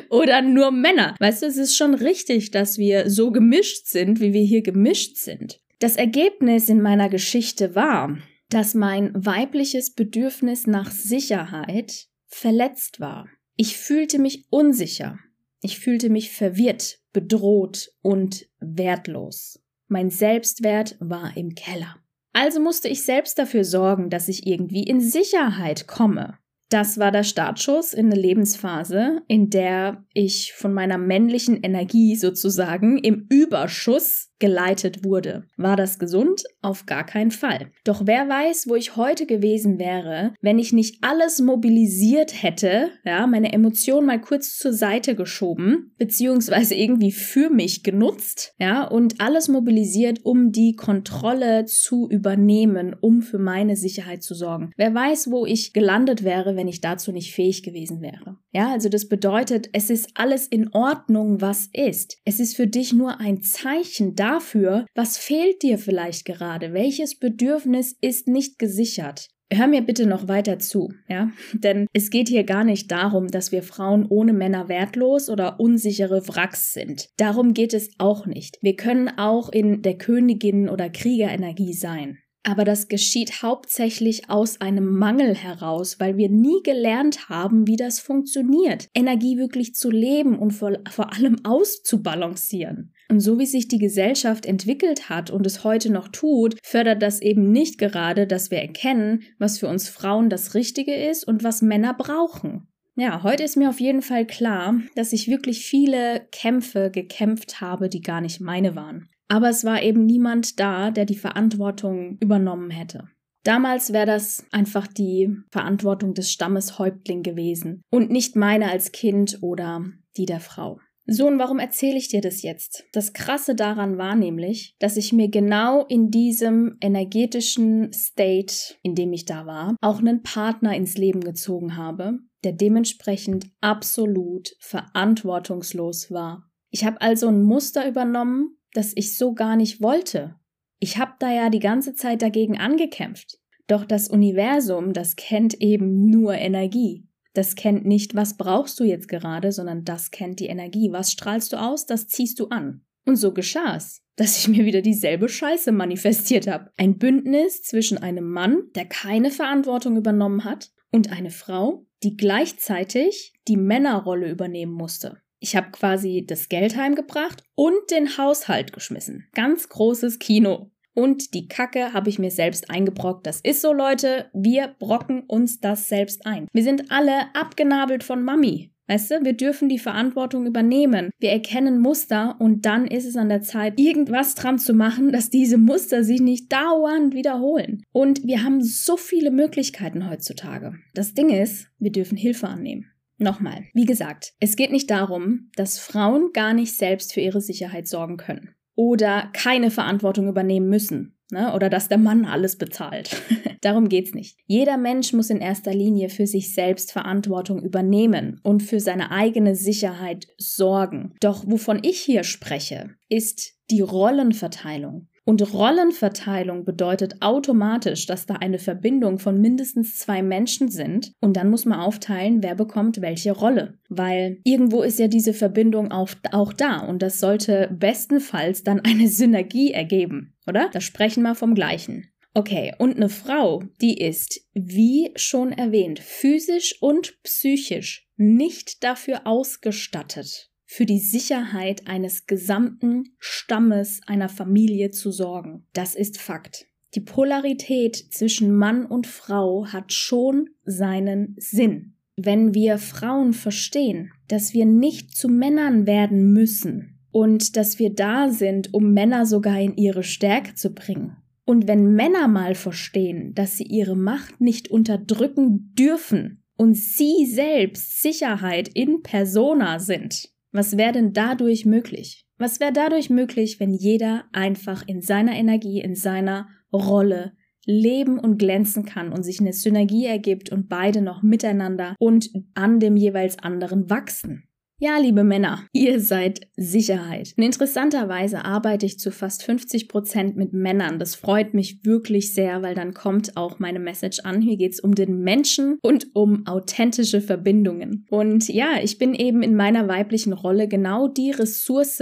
Oder 0.10 0.42
nur 0.42 0.72
Männer. 0.72 1.16
Weißt 1.20 1.44
du, 1.44 1.46
es 1.46 1.58
ist 1.58 1.78
schon 1.78 1.94
richtig, 1.94 2.50
dass 2.50 2.80
wir 2.80 3.08
so 3.08 3.32
gemischt 3.32 3.86
sind, 3.86 4.20
wie 4.20 4.34
wir 4.34 4.42
hier 4.42 4.64
gemischt 4.64 5.18
sind. 5.18 5.62
Das 5.78 5.96
Ergebnis 5.96 6.70
in 6.70 6.82
meiner 6.82 7.08
Geschichte 7.08 7.76
war, 7.76 8.18
dass 8.50 8.74
mein 8.74 9.12
weibliches 9.14 9.94
Bedürfnis 9.94 10.66
nach 10.66 10.90
Sicherheit 10.90 12.08
verletzt 12.26 13.00
war. 13.00 13.30
Ich 13.58 13.78
fühlte 13.78 14.18
mich 14.18 14.48
unsicher. 14.50 15.20
Ich 15.62 15.78
fühlte 15.78 16.10
mich 16.10 16.32
verwirrt, 16.32 16.98
bedroht 17.14 17.92
und 18.02 18.48
wertlos. 18.60 19.60
Mein 19.88 20.10
Selbstwert 20.10 20.98
war 21.00 21.38
im 21.38 21.54
Keller. 21.54 22.01
Also 22.34 22.60
musste 22.60 22.88
ich 22.88 23.04
selbst 23.04 23.38
dafür 23.38 23.64
sorgen, 23.64 24.10
dass 24.10 24.28
ich 24.28 24.48
irgendwie 24.48 24.84
in 24.84 25.02
Sicherheit 25.02 25.88
komme. 25.88 26.38
Das 26.72 26.98
war 26.98 27.12
der 27.12 27.24
Startschuss 27.24 27.94
in 27.94 28.06
eine 28.06 28.16
Lebensphase, 28.16 29.24
in 29.28 29.50
der 29.50 30.06
ich 30.14 30.54
von 30.54 30.74
meiner 30.74 30.98
männlichen 30.98 31.62
Energie 31.62 32.16
sozusagen 32.16 32.98
im 32.98 33.28
Überschuss 33.30 34.32
geleitet 34.42 35.06
wurde. 35.06 35.46
War 35.56 35.78
das 35.78 36.00
gesund? 36.00 36.44
Auf 36.62 36.86
gar 36.86 37.06
keinen 37.06 37.32
Fall. 37.32 37.72
Doch 37.86 38.02
wer 38.06 38.28
weiß, 38.28 38.66
wo 38.68 38.76
ich 38.76 38.96
heute 38.98 39.26
gewesen 39.26 39.80
wäre, 39.80 40.34
wenn 40.42 40.60
ich 40.60 40.74
nicht 40.74 41.04
alles 41.04 41.40
mobilisiert 41.40 42.42
hätte, 42.42 42.90
ja, 43.06 43.28
meine 43.28 43.54
Emotionen 43.54 44.08
mal 44.08 44.20
kurz 44.20 44.58
zur 44.58 44.74
Seite 44.74 45.16
geschoben, 45.16 45.94
beziehungsweise 45.98 46.74
irgendwie 46.74 47.12
für 47.12 47.52
mich 47.52 47.84
genutzt, 47.84 48.56
ja, 48.58 48.84
und 48.84 49.22
alles 49.22 49.48
mobilisiert, 49.48 50.22
um 50.24 50.52
die 50.52 50.76
Kontrolle 50.76 51.66
zu 51.66 52.10
übernehmen, 52.10 52.96
um 53.00 53.22
für 53.22 53.40
meine 53.40 53.76
Sicherheit 53.76 54.24
zu 54.24 54.34
sorgen. 54.34 54.72
Wer 54.76 54.94
weiß, 54.94 55.30
wo 55.30 55.46
ich 55.46 55.72
gelandet 55.72 56.24
wäre, 56.24 56.56
wenn 56.62 56.68
ich 56.68 56.82
dazu 56.82 57.12
nicht 57.12 57.34
fähig 57.34 57.62
gewesen 57.62 58.02
wäre. 58.02 58.38
Ja, 58.54 58.72
also 58.72 58.90
das 58.90 59.08
bedeutet, 59.08 59.70
es 59.74 59.90
ist 59.90 60.12
alles 60.16 60.48
in 60.48 60.74
Ordnung, 60.74 61.42
was 61.42 61.70
ist. 61.74 62.18
Es 62.26 62.40
ist 62.40 62.56
für 62.56 62.68
dich 62.68 62.94
nur 62.94 63.20
ein 63.20 63.42
Zeichen 63.42 64.16
da, 64.16 64.32
dafür, 64.32 64.86
was 64.96 65.18
fehlt 65.18 65.62
dir 65.62 65.78
vielleicht 65.78 66.26
gerade, 66.26 66.74
welches 66.74 67.20
Bedürfnis 67.20 67.98
ist 68.00 68.28
nicht 68.28 68.60
gesichert. 68.60 69.28
Hör 69.54 69.68
mir 69.68 69.82
bitte 69.82 70.06
noch 70.06 70.30
weiter 70.30 70.60
zu, 70.60 70.94
ja? 71.10 71.32
Denn 71.54 71.88
es 71.92 72.10
geht 72.10 72.30
hier 72.30 72.46
gar 72.46 72.64
nicht 72.64 72.90
darum, 72.90 73.28
dass 73.28 73.52
wir 73.52 73.64
Frauen 73.64 74.06
ohne 74.08 74.32
Männer 74.32 74.70
wertlos 74.70 75.30
oder 75.30 75.60
unsichere 75.60 76.26
Wracks 76.30 76.72
sind. 76.72 77.10
Darum 77.18 77.54
geht 77.54 77.74
es 77.74 77.90
auch 77.98 78.26
nicht. 78.26 78.58
Wir 78.62 78.78
können 78.78 79.10
auch 79.18 79.50
in 79.50 79.82
der 79.82 79.98
Königin 79.98 80.70
oder 80.70 80.90
Kriegerenergie 80.90 81.74
sein. 81.74 82.20
Aber 82.44 82.66
das 82.66 82.88
geschieht 82.88 83.44
hauptsächlich 83.44 84.30
aus 84.30 84.62
einem 84.62 84.98
Mangel 84.98 85.36
heraus, 85.36 86.00
weil 86.00 86.18
wir 86.18 86.30
nie 86.30 86.62
gelernt 86.64 87.30
haben, 87.30 87.68
wie 87.68 87.76
das 87.76 88.00
funktioniert, 88.00 88.88
Energie 88.96 89.38
wirklich 89.38 89.76
zu 89.76 89.92
leben 89.92 90.40
und 90.40 90.52
vor, 90.52 90.72
allem 91.14 91.38
auszubalancieren. 91.44 92.94
Und 93.10 93.20
so 93.20 93.38
wie 93.38 93.46
sich 93.46 93.68
die 93.68 93.78
Gesellschaft 93.78 94.46
entwickelt 94.46 95.10
hat 95.10 95.30
und 95.30 95.46
es 95.46 95.64
heute 95.64 95.92
noch 95.92 96.08
tut, 96.08 96.58
fördert 96.64 97.02
das 97.02 97.22
eben 97.22 97.52
nicht 97.52 97.78
gerade, 97.78 98.26
dass 98.26 98.50
wir 98.50 98.60
erkennen, 98.60 99.24
was 99.38 99.60
für 99.60 99.68
uns 99.68 99.90
Frauen 99.90 100.30
das 100.30 100.56
Richtige 100.56 100.96
ist 100.96 101.28
und 101.28 101.44
was 101.44 101.62
Männer 101.62 101.94
brauchen. 101.94 102.68
Ja, 102.96 103.24
heute 103.24 103.44
ist 103.44 103.56
mir 103.56 103.70
auf 103.70 103.80
jeden 103.80 104.02
Fall 104.02 104.26
klar, 104.26 104.80
dass 104.96 105.14
ich 105.14 105.30
wirklich 105.30 105.66
viele 105.66 106.28
Kämpfe 106.32 106.92
gekämpft 106.92 107.62
habe, 107.62 107.88
die 107.88 108.02
gar 108.02 108.22
nicht 108.22 108.42
meine 108.42 108.76
waren. 108.76 109.10
Aber 109.32 109.48
es 109.48 109.64
war 109.64 109.82
eben 109.82 110.06
niemand 110.06 110.60
da, 110.60 110.92
der 110.92 111.06
die 111.06 111.16
Verantwortung 111.16 112.18
übernommen 112.20 112.70
hätte. 112.70 113.08
Damals 113.46 113.94
wäre 113.94 114.06
das 114.06 114.46
einfach 114.52 114.88
die 114.88 115.34
Verantwortung 115.52 116.14
des 116.14 116.34
Stammeshäuptling 116.34 117.24
gewesen 117.24 117.82
und 117.90 118.12
nicht 118.12 118.36
meine 118.36 118.70
als 118.70 118.92
Kind 118.92 119.38
oder 119.42 119.86
die 120.18 120.26
der 120.26 120.42
Frau. 120.42 120.82
So, 121.06 121.28
und 121.28 121.40
warum 121.40 121.60
erzähle 121.60 121.98
ich 121.98 122.10
dir 122.10 122.20
das 122.20 122.42
jetzt? 122.42 122.84
Das 122.92 123.14
Krasse 123.14 123.56
daran 123.56 123.98
war 123.98 124.18
nämlich, 124.18 124.76
dass 124.80 124.98
ich 124.98 125.14
mir 125.14 125.30
genau 125.30 125.86
in 125.86 126.12
diesem 126.12 126.76
energetischen 126.82 127.94
State, 127.94 128.76
in 128.84 128.96
dem 128.96 129.14
ich 129.14 129.24
da 129.24 129.46
war, 129.46 129.78
auch 129.80 130.00
einen 130.00 130.24
Partner 130.24 130.76
ins 130.76 130.98
Leben 130.98 131.22
gezogen 131.22 131.78
habe, 131.78 132.20
der 132.44 132.52
dementsprechend 132.52 133.48
absolut 133.62 134.52
verantwortungslos 134.60 136.12
war. 136.12 136.52
Ich 136.70 136.84
habe 136.84 137.00
also 137.00 137.30
ein 137.30 137.44
Muster 137.44 137.88
übernommen, 137.88 138.58
das 138.74 138.94
ich 138.96 139.18
so 139.18 139.34
gar 139.34 139.56
nicht 139.56 139.82
wollte. 139.82 140.36
Ich 140.80 140.98
habe 140.98 141.14
da 141.20 141.32
ja 141.32 141.50
die 141.50 141.60
ganze 141.60 141.94
Zeit 141.94 142.22
dagegen 142.22 142.58
angekämpft. 142.58 143.40
Doch 143.68 143.86
das 143.86 144.08
Universum, 144.08 144.94
das 144.94 145.16
kennt 145.16 145.62
eben 145.62 146.10
nur 146.10 146.34
Energie. 146.34 147.08
Das 147.34 147.56
kennt 147.56 147.86
nicht, 147.86 148.16
was 148.16 148.36
brauchst 148.36 148.80
du 148.80 148.84
jetzt 148.84 149.08
gerade, 149.08 149.52
sondern 149.52 149.86
das 149.86 150.12
kennt 150.12 150.40
die 150.40 150.48
Energie. 150.48 150.92
Was 150.92 151.12
strahlst 151.12 151.54
du 151.54 151.58
aus, 151.58 151.86
das 151.86 152.08
ziehst 152.08 152.40
du 152.40 152.48
an. 152.48 152.84
Und 153.06 153.16
so 153.16 153.34
geschah 153.34 153.76
es, 153.76 154.04
dass 154.16 154.38
ich 154.38 154.48
mir 154.48 154.66
wieder 154.66 154.82
dieselbe 154.82 155.30
Scheiße 155.30 155.72
manifestiert 155.72 156.48
habe. 156.48 156.72
Ein 156.78 156.98
Bündnis 156.98 157.64
zwischen 157.64 157.98
einem 157.98 158.30
Mann, 158.30 158.64
der 158.76 158.86
keine 158.86 159.32
Verantwortung 159.32 159.98
übernommen 159.98 160.44
hat, 160.44 160.72
und 160.92 161.12
eine 161.12 161.32
Frau, 161.32 161.86
die 162.04 162.18
gleichzeitig 162.18 163.34
die 163.48 163.58
Männerrolle 163.58 164.30
übernehmen 164.30 164.74
musste. 164.74 165.22
Ich 165.44 165.56
habe 165.56 165.72
quasi 165.72 166.24
das 166.26 166.50
Geld 166.50 166.78
heimgebracht 166.78 167.44
und 167.56 167.90
den 167.90 168.18
Haushalt 168.20 168.74
geschmissen. 168.74 169.28
Ganz 169.34 169.70
großes 169.70 170.20
Kino. 170.20 170.70
Und 170.94 171.34
die 171.34 171.48
Kacke 171.48 171.94
habe 171.94 172.10
ich 172.10 172.20
mir 172.20 172.30
selbst 172.30 172.70
eingebrockt. 172.70 173.26
Das 173.26 173.42
ist 173.42 173.62
so, 173.62 173.74
Leute. 173.74 174.30
Wir 174.34 174.76
brocken 174.78 175.22
uns 175.22 175.60
das 175.60 175.88
selbst 175.88 176.28
ein. 176.28 176.48
Wir 176.54 176.64
sind 176.64 176.92
alle 176.92 177.34
abgenabelt 177.34 178.04
von 178.04 178.24
Mami. 178.24 178.72
Weißt 178.88 179.10
du, 179.10 179.24
wir 179.24 179.34
dürfen 179.34 179.68
die 179.68 179.80
Verantwortung 179.80 180.46
übernehmen. 180.46 181.10
Wir 181.18 181.32
erkennen 181.32 181.80
Muster 181.80 182.36
und 182.40 182.66
dann 182.66 182.86
ist 182.86 183.06
es 183.06 183.16
an 183.16 183.30
der 183.30 183.42
Zeit, 183.42 183.80
irgendwas 183.80 184.36
dran 184.36 184.60
zu 184.60 184.74
machen, 184.74 185.12
dass 185.12 185.30
diese 185.30 185.58
Muster 185.58 186.04
sich 186.04 186.22
nicht 186.22 186.52
dauernd 186.52 187.16
wiederholen. 187.16 187.84
Und 187.94 188.28
wir 188.28 188.44
haben 188.44 188.62
so 188.62 188.98
viele 188.98 189.32
Möglichkeiten 189.32 190.08
heutzutage. 190.10 190.74
Das 190.94 191.14
Ding 191.14 191.30
ist, 191.30 191.68
wir 191.80 191.92
dürfen 191.92 192.18
Hilfe 192.18 192.48
annehmen. 192.48 192.91
Nochmal, 193.22 193.66
wie 193.74 193.86
gesagt, 193.86 194.34
es 194.40 194.56
geht 194.56 194.72
nicht 194.72 194.90
darum, 194.90 195.52
dass 195.56 195.78
Frauen 195.78 196.32
gar 196.34 196.54
nicht 196.54 196.76
selbst 196.76 197.14
für 197.14 197.22
ihre 197.22 197.40
Sicherheit 197.40 197.88
sorgen 197.88 198.18
können 198.18 198.56
oder 198.74 199.30
keine 199.34 199.70
Verantwortung 199.70 200.28
übernehmen 200.28 200.68
müssen. 200.68 201.18
Ne? 201.32 201.54
Oder 201.54 201.70
dass 201.70 201.88
der 201.88 202.00
Mann 202.00 202.26
alles 202.26 202.58
bezahlt. 202.58 203.16
Darum 203.62 203.90
geht's 203.90 204.14
nicht. 204.16 204.38
Jeder 204.48 204.76
Mensch 204.76 205.14
muss 205.14 205.30
in 205.30 205.40
erster 205.40 205.74
Linie 205.74 206.10
für 206.10 206.26
sich 206.26 206.54
selbst 206.54 206.92
Verantwortung 206.92 207.62
übernehmen 207.62 208.42
und 208.44 208.64
für 208.64 208.80
seine 208.80 209.12
eigene 209.12 209.56
Sicherheit 209.56 210.28
sorgen. 210.38 211.14
Doch 211.22 211.44
wovon 211.46 211.80
ich 211.84 212.02
hier 212.02 212.24
spreche, 212.24 212.90
ist 213.08 213.54
die 213.70 213.82
Rollenverteilung. 213.82 215.08
Und 215.32 215.54
Rollenverteilung 215.54 216.66
bedeutet 216.66 217.22
automatisch, 217.22 218.06
dass 218.06 218.26
da 218.26 218.34
eine 218.34 218.60
Verbindung 218.60 219.18
von 219.18 219.40
mindestens 219.40 219.98
zwei 219.98 220.22
Menschen 220.22 220.68
sind. 220.68 221.14
Und 221.22 221.38
dann 221.38 221.50
muss 221.50 221.64
man 221.64 221.80
aufteilen, 221.80 222.44
wer 222.44 222.54
bekommt 222.54 223.00
welche 223.00 223.32
Rolle. 223.32 223.80
Weil 223.88 224.42
irgendwo 224.44 224.82
ist 224.82 225.00
ja 225.00 225.08
diese 225.08 225.34
Verbindung 225.34 225.90
auch, 225.90 226.10
auch 226.34 226.52
da. 226.52 226.80
Und 226.80 227.02
das 227.02 227.22
sollte 227.22 227.74
bestenfalls 227.74 228.66
dann 228.66 228.80
eine 228.84 229.08
Synergie 229.08 229.72
ergeben, 229.72 230.34
oder? 230.48 230.70
Da 230.74 230.82
sprechen 230.82 231.24
wir 231.24 231.34
vom 231.34 231.56
Gleichen. 231.56 232.12
Okay, 232.34 232.74
und 232.78 232.98
eine 232.98 233.08
Frau, 233.08 233.64
die 233.80 234.00
ist, 234.00 234.42
wie 234.54 235.12
schon 235.16 235.54
erwähnt, 235.54 236.00
physisch 236.00 236.76
und 236.82 237.24
psychisch 237.24 238.06
nicht 238.18 238.84
dafür 238.84 239.26
ausgestattet, 239.26 240.51
für 240.74 240.86
die 240.86 241.00
Sicherheit 241.00 241.86
eines 241.88 242.28
gesamten 242.28 243.10
Stammes 243.20 244.00
einer 244.08 244.30
Familie 244.30 244.90
zu 244.90 245.12
sorgen. 245.12 245.66
Das 245.74 245.96
ist 245.96 246.18
Fakt. 246.18 246.66
Die 246.96 247.02
Polarität 247.02 247.98
zwischen 247.98 248.56
Mann 248.56 248.86
und 248.86 249.06
Frau 249.06 249.68
hat 249.68 249.92
schon 249.92 250.48
seinen 250.64 251.36
Sinn. 251.38 251.96
Wenn 252.16 252.54
wir 252.54 252.78
Frauen 252.78 253.34
verstehen, 253.34 254.14
dass 254.30 254.54
wir 254.54 254.66
nicht 254.66 255.14
zu 255.14 255.28
Männern 255.28 255.88
werden 255.88 256.32
müssen 256.32 257.02
und 257.12 257.58
dass 257.58 257.78
wir 257.78 257.94
da 257.94 258.30
sind, 258.30 258.74
um 258.74 258.94
Männer 258.94 259.26
sogar 259.26 259.60
in 259.60 259.76
ihre 259.76 260.04
Stärke 260.04 260.56
zu 260.56 260.74
bringen. 260.74 261.18
Und 261.44 261.68
wenn 261.68 261.96
Männer 261.96 262.30
mal 262.30 262.56
verstehen, 262.56 263.34
dass 263.34 263.58
sie 263.58 263.66
ihre 263.66 263.98
Macht 263.98 264.40
nicht 264.40 264.72
unterdrücken 264.72 265.74
dürfen 265.78 266.44
und 266.56 266.78
sie 266.78 267.26
selbst 267.26 268.02
Sicherheit 268.02 268.70
in 268.70 269.02
persona 269.02 269.78
sind, 269.78 270.32
was 270.52 270.78
wäre 270.78 270.94
denn 270.94 271.14
dadurch 271.14 271.66
möglich? 271.66 272.26
Was 272.38 272.60
wäre 272.60 272.74
dadurch 272.74 273.10
möglich, 273.10 273.60
wenn 273.60 273.74
jeder 273.74 274.26
einfach 274.32 274.88
in 274.88 275.02
seiner 275.02 275.34
Energie, 275.34 275.80
in 275.80 275.96
seiner 275.96 276.48
Rolle 276.74 277.34
leben 277.66 278.20
und 278.20 278.38
glänzen 278.38 278.86
kann 278.86 279.14
und 279.14 279.24
sich 279.24 279.40
eine 279.40 279.54
Synergie 279.54 280.06
ergibt 280.06 280.52
und 280.52 280.68
beide 280.68 281.02
noch 281.02 281.22
miteinander 281.22 281.96
und 282.00 282.30
an 282.54 282.80
dem 282.80 282.98
jeweils 282.98 283.40
anderen 283.40 283.90
wachsen? 283.90 284.48
Ja, 284.84 284.98
liebe 284.98 285.24
Männer, 285.24 285.68
ihr 285.74 286.00
seid 286.00 286.48
Sicherheit. 286.58 287.36
Und 287.38 287.44
interessanterweise 287.44 288.46
arbeite 288.46 288.88
ich 288.88 288.98
zu 288.98 289.12
fast 289.12 289.44
50 289.44 289.88
Prozent 289.88 290.38
mit 290.38 290.54
Männern. 290.54 290.98
Das 290.98 291.14
freut 291.14 291.54
mich 291.54 291.86
wirklich 291.86 292.34
sehr, 292.34 292.64
weil 292.64 292.74
dann 292.74 292.96
kommt 292.96 293.38
auch 293.38 293.60
meine 293.60 293.78
Message 293.78 294.22
an. 294.22 294.42
Hier 294.42 294.58
geht's 294.58 294.80
um 294.80 294.96
den 294.96 295.20
Menschen 295.20 295.78
und 295.84 296.08
um 296.16 296.48
authentische 296.48 297.22
Verbindungen. 297.22 298.08
Und 298.10 298.48
ja, 298.50 298.80
ich 298.82 298.98
bin 298.98 299.14
eben 299.14 299.44
in 299.44 299.56
meiner 299.56 299.88
weiblichen 299.88 300.34
Rolle 300.34 300.68
genau 300.68 301.08
die 301.08 301.30
Ressource, 301.30 302.02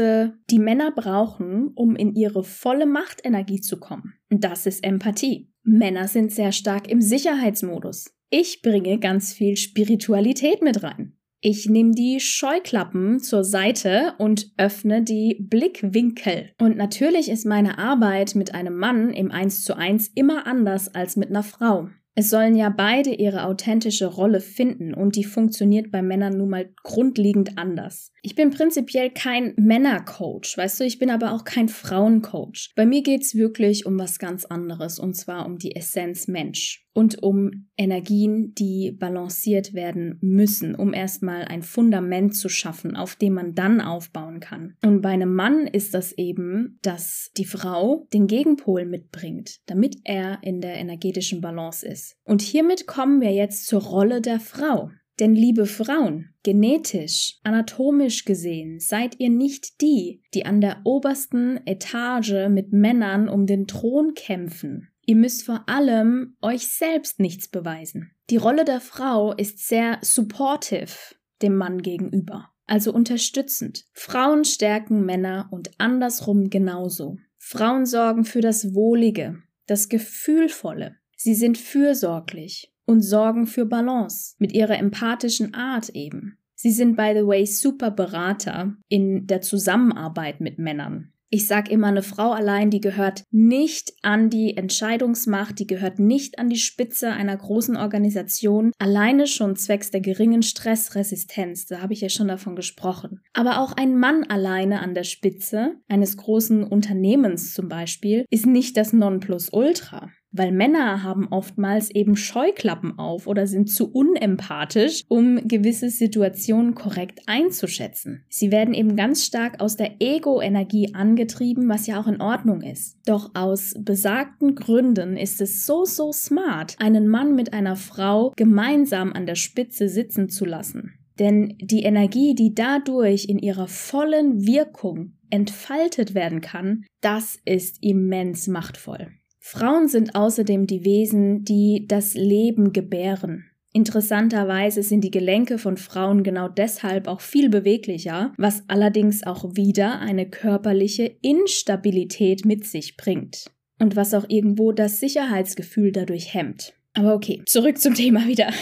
die 0.50 0.60
Männer 0.60 0.94
brauchen, 0.96 1.74
um 1.76 1.98
in 1.98 2.16
ihre 2.16 2.46
volle 2.46 2.86
Machtenergie 2.86 3.60
zu 3.60 3.78
kommen. 3.78 4.14
Das 4.30 4.66
ist 4.66 4.86
Empathie. 4.86 5.52
Männer 5.64 6.08
sind 6.08 6.32
sehr 6.32 6.54
stark 6.54 6.90
im 6.90 7.02
Sicherheitsmodus. 7.02 8.16
Ich 8.30 8.62
bringe 8.62 9.00
ganz 9.00 9.34
viel 9.34 9.58
Spiritualität 9.58 10.62
mit 10.62 10.82
rein. 10.82 11.19
Ich 11.42 11.70
nehme 11.70 11.92
die 11.92 12.20
Scheuklappen 12.20 13.22
zur 13.22 13.46
Seite 13.46 14.14
und 14.18 14.52
öffne 14.58 15.02
die 15.02 15.38
Blickwinkel. 15.40 16.52
Und 16.60 16.76
natürlich 16.76 17.30
ist 17.30 17.46
meine 17.46 17.78
Arbeit 17.78 18.36
mit 18.36 18.54
einem 18.54 18.76
Mann 18.76 19.12
im 19.12 19.32
1 19.32 19.64
zu 19.64 19.78
1 19.78 20.10
immer 20.16 20.46
anders 20.48 20.94
als 20.94 21.16
mit 21.16 21.30
einer 21.30 21.44
Frau. 21.44 21.90
Es 22.20 22.32
sollen 22.32 22.58
ja 22.58 22.68
beide 22.70 23.12
ihre 23.12 23.46
authentische 23.46 24.08
Rolle 24.08 24.42
finden 24.42 24.94
und 24.94 25.16
die 25.16 25.24
funktioniert 25.24 25.90
bei 25.90 26.02
Männern 26.02 26.36
nun 26.36 26.50
mal 26.50 26.70
grundlegend 26.84 27.58
anders. 27.58 28.12
Ich 28.22 28.36
bin 28.36 28.50
prinzipiell 28.50 29.10
kein 29.10 29.54
Männercoach, 29.56 30.58
weißt 30.58 30.82
du, 30.82 30.84
ich 30.84 31.00
bin 31.00 31.12
aber 31.12 31.32
auch 31.32 31.46
kein 31.46 31.70
Frauencoach. 31.70 32.74
Bei 32.76 32.86
mir 32.86 33.04
geht's 33.04 33.36
wirklich 33.36 33.86
um 33.86 33.98
was 33.98 34.20
ganz 34.20 34.44
anderes 34.44 35.00
und 35.00 35.14
zwar 35.14 35.46
um 35.46 35.60
die 35.60 35.78
Essenz 35.78 36.28
Mensch 36.28 36.86
und 36.94 37.24
um 37.24 37.70
Energien, 37.78 38.54
die 38.56 38.92
balanciert 38.92 39.74
werden 39.74 40.18
müssen, 40.22 40.76
um 40.76 40.94
erstmal 40.94 41.46
ein 41.46 41.64
Fundament 41.64 42.36
zu 42.36 42.50
schaffen, 42.50 42.98
auf 42.98 43.16
dem 43.16 43.36
man 43.36 43.56
dann 43.56 43.80
aufbauen 43.80 44.42
kann. 44.42 44.76
Und 44.84 45.02
bei 45.02 45.10
einem 45.10 45.34
Mann 45.34 45.66
ist 45.66 45.94
das 45.94 46.12
eben, 46.12 46.78
dass 46.82 47.32
die 47.38 47.46
Frau 47.46 48.08
den 48.12 48.28
Gegenpol 48.28 48.86
mitbringt, 48.86 49.62
damit 49.68 49.96
er 50.04 50.40
in 50.44 50.60
der 50.60 50.76
energetischen 50.76 51.40
Balance 51.40 51.88
ist. 51.88 52.09
Und 52.24 52.42
hiermit 52.42 52.88
kommen 52.88 53.22
wir 53.22 53.32
jetzt 53.32 53.68
zur 53.68 53.82
Rolle 53.82 54.22
der 54.22 54.40
Frau. 54.40 54.90
Denn 55.20 55.36
liebe 55.36 55.66
Frauen, 55.66 56.34
genetisch, 56.44 57.40
anatomisch 57.44 58.24
gesehen, 58.24 58.80
seid 58.80 59.20
ihr 59.20 59.30
nicht 59.30 59.82
die, 59.82 60.22
die 60.34 60.46
an 60.46 60.62
der 60.62 60.82
obersten 60.86 61.60
Etage 61.66 62.48
mit 62.50 62.72
Männern 62.72 63.28
um 63.28 63.46
den 63.46 63.68
Thron 63.68 64.14
kämpfen. 64.14 64.88
Ihr 65.06 65.18
müsst 65.18 65.44
vor 65.44 65.68
allem 65.68 66.38
euch 66.42 66.68
selbst 66.68 67.20
nichts 67.20 67.50
beweisen. 67.50 68.12
Die 68.30 68.38
Rolle 68.38 68.64
der 68.64 68.80
Frau 68.80 69.34
ist 69.34 69.68
sehr 69.68 69.98
supportive 70.02 70.94
dem 71.42 71.56
Mann 71.56 71.82
gegenüber, 71.82 72.50
also 72.66 72.94
unterstützend. 72.94 73.86
Frauen 73.94 74.46
stärken 74.46 75.06
Männer 75.06 75.48
und 75.52 75.72
andersrum 75.80 76.50
genauso. 76.50 77.18
Frauen 77.38 77.86
sorgen 77.86 78.24
für 78.24 78.42
das 78.42 78.74
Wohlige, 78.74 79.42
das 79.66 79.90
Gefühlvolle. 79.90 80.98
Sie 81.22 81.36
sind 81.36 81.58
fürsorglich 81.58 82.74
und 82.86 83.02
sorgen 83.02 83.46
für 83.46 83.66
Balance 83.66 84.36
mit 84.40 84.54
ihrer 84.54 84.80
empathischen 84.80 85.54
Art 85.54 85.90
eben. 85.90 86.38
Sie 86.56 86.72
sind, 86.72 86.96
by 86.96 87.12
the 87.14 87.28
way, 87.28 87.46
super 87.46 87.92
Berater 87.92 88.78
in 88.88 89.28
der 89.28 89.42
Zusammenarbeit 89.42 90.40
mit 90.40 90.60
Männern. 90.60 91.12
Ich 91.30 91.46
sag 91.46 91.70
immer, 91.70 91.88
eine 91.88 92.04
Frau 92.04 92.32
allein, 92.32 92.72
die 92.72 92.80
gehört 92.80 93.24
nicht 93.32 93.94
an 94.02 94.30
die 94.30 94.56
Entscheidungsmacht, 94.56 95.60
die 95.60 95.68
gehört 95.68 96.00
nicht 96.00 96.40
an 96.40 96.50
die 96.50 96.58
Spitze 96.58 97.12
einer 97.12 97.36
großen 97.36 97.76
Organisation, 97.76 98.72
alleine 98.80 99.28
schon 99.28 99.58
zwecks 99.58 99.92
der 99.92 100.02
geringen 100.02 100.42
Stressresistenz, 100.42 101.66
da 101.66 101.82
habe 101.82 101.92
ich 101.92 102.00
ja 102.00 102.10
schon 102.10 102.30
davon 102.30 102.56
gesprochen. 102.56 103.22
Aber 103.34 103.60
auch 103.60 103.74
ein 103.74 104.00
Mann 104.00 104.24
alleine 104.24 104.80
an 104.80 104.96
der 104.96 105.04
Spitze 105.04 105.76
eines 105.90 106.16
großen 106.16 106.64
Unternehmens 106.64 107.54
zum 107.54 107.68
Beispiel 107.68 108.26
ist 108.32 108.46
nicht 108.46 108.78
das 108.78 108.94
Nonplusultra. 108.94 110.10
Weil 110.32 110.52
Männer 110.52 111.02
haben 111.02 111.28
oftmals 111.30 111.90
eben 111.90 112.16
Scheuklappen 112.16 113.00
auf 113.00 113.26
oder 113.26 113.48
sind 113.48 113.70
zu 113.70 113.92
unempathisch, 113.92 115.02
um 115.08 115.48
gewisse 115.48 115.90
Situationen 115.90 116.76
korrekt 116.76 117.22
einzuschätzen. 117.26 118.26
Sie 118.30 118.52
werden 118.52 118.74
eben 118.74 118.96
ganz 118.96 119.26
stark 119.26 119.60
aus 119.60 119.76
der 119.76 119.96
Ego-Energie 120.00 120.94
angetrieben, 120.94 121.68
was 121.68 121.88
ja 121.88 122.00
auch 122.00 122.08
in 122.08 122.22
Ordnung 122.22 122.62
ist. 122.62 122.98
Doch 123.06 123.32
aus 123.34 123.74
besagten 123.80 124.54
Gründen 124.54 125.18
ist 125.18 125.42
es 125.42 125.66
so, 125.66 125.86
so 125.86 126.12
smart, 126.12 126.76
einen 126.80 127.08
Mann 127.08 127.34
mit 127.34 127.54
einer 127.54 127.76
Frau 127.76 128.32
gemeinsam 128.36 129.14
an 129.14 129.26
der 129.26 129.36
Spitze 129.36 129.90
sitzen 129.90 130.30
zu 130.30 130.46
lassen. 130.46 130.94
Denn 131.18 131.58
die 131.60 131.84
Energie, 131.84 132.34
die 132.34 132.54
dadurch 132.54 133.26
in 133.26 133.40
ihrer 133.40 133.68
vollen 133.68 134.46
Wirkung 134.46 135.18
entfaltet 135.30 136.14
werden 136.14 136.40
kann, 136.42 136.86
das 137.02 137.38
ist 137.46 137.84
immens 137.84 138.48
machtvoll. 138.48 139.08
Frauen 139.52 139.88
sind 139.88 140.14
außerdem 140.14 140.68
die 140.68 140.86
Wesen, 140.86 141.44
die 141.44 141.86
das 141.88 142.14
Leben 142.14 142.72
gebären. 142.72 143.46
Interessanterweise 143.74 144.84
sind 144.84 145.04
die 145.04 145.10
Gelenke 145.10 145.58
von 145.58 145.76
Frauen 145.76 146.22
genau 146.22 146.50
deshalb 146.50 147.08
auch 147.08 147.20
viel 147.20 147.50
beweglicher, 147.50 148.32
was 148.38 148.62
allerdings 148.68 149.26
auch 149.26 149.56
wieder 149.56 150.02
eine 150.02 150.30
körperliche 150.30 151.16
Instabilität 151.24 152.46
mit 152.46 152.68
sich 152.68 152.96
bringt 152.96 153.50
und 153.80 153.96
was 153.96 154.14
auch 154.14 154.26
irgendwo 154.28 154.72
das 154.72 155.00
Sicherheitsgefühl 155.00 155.94
dadurch 155.94 156.32
hemmt. 156.32 156.74
Aber 156.94 157.16
okay, 157.16 157.42
zurück 157.48 157.80
zum 157.80 157.96
Thema 157.96 158.28
wieder. 158.28 158.54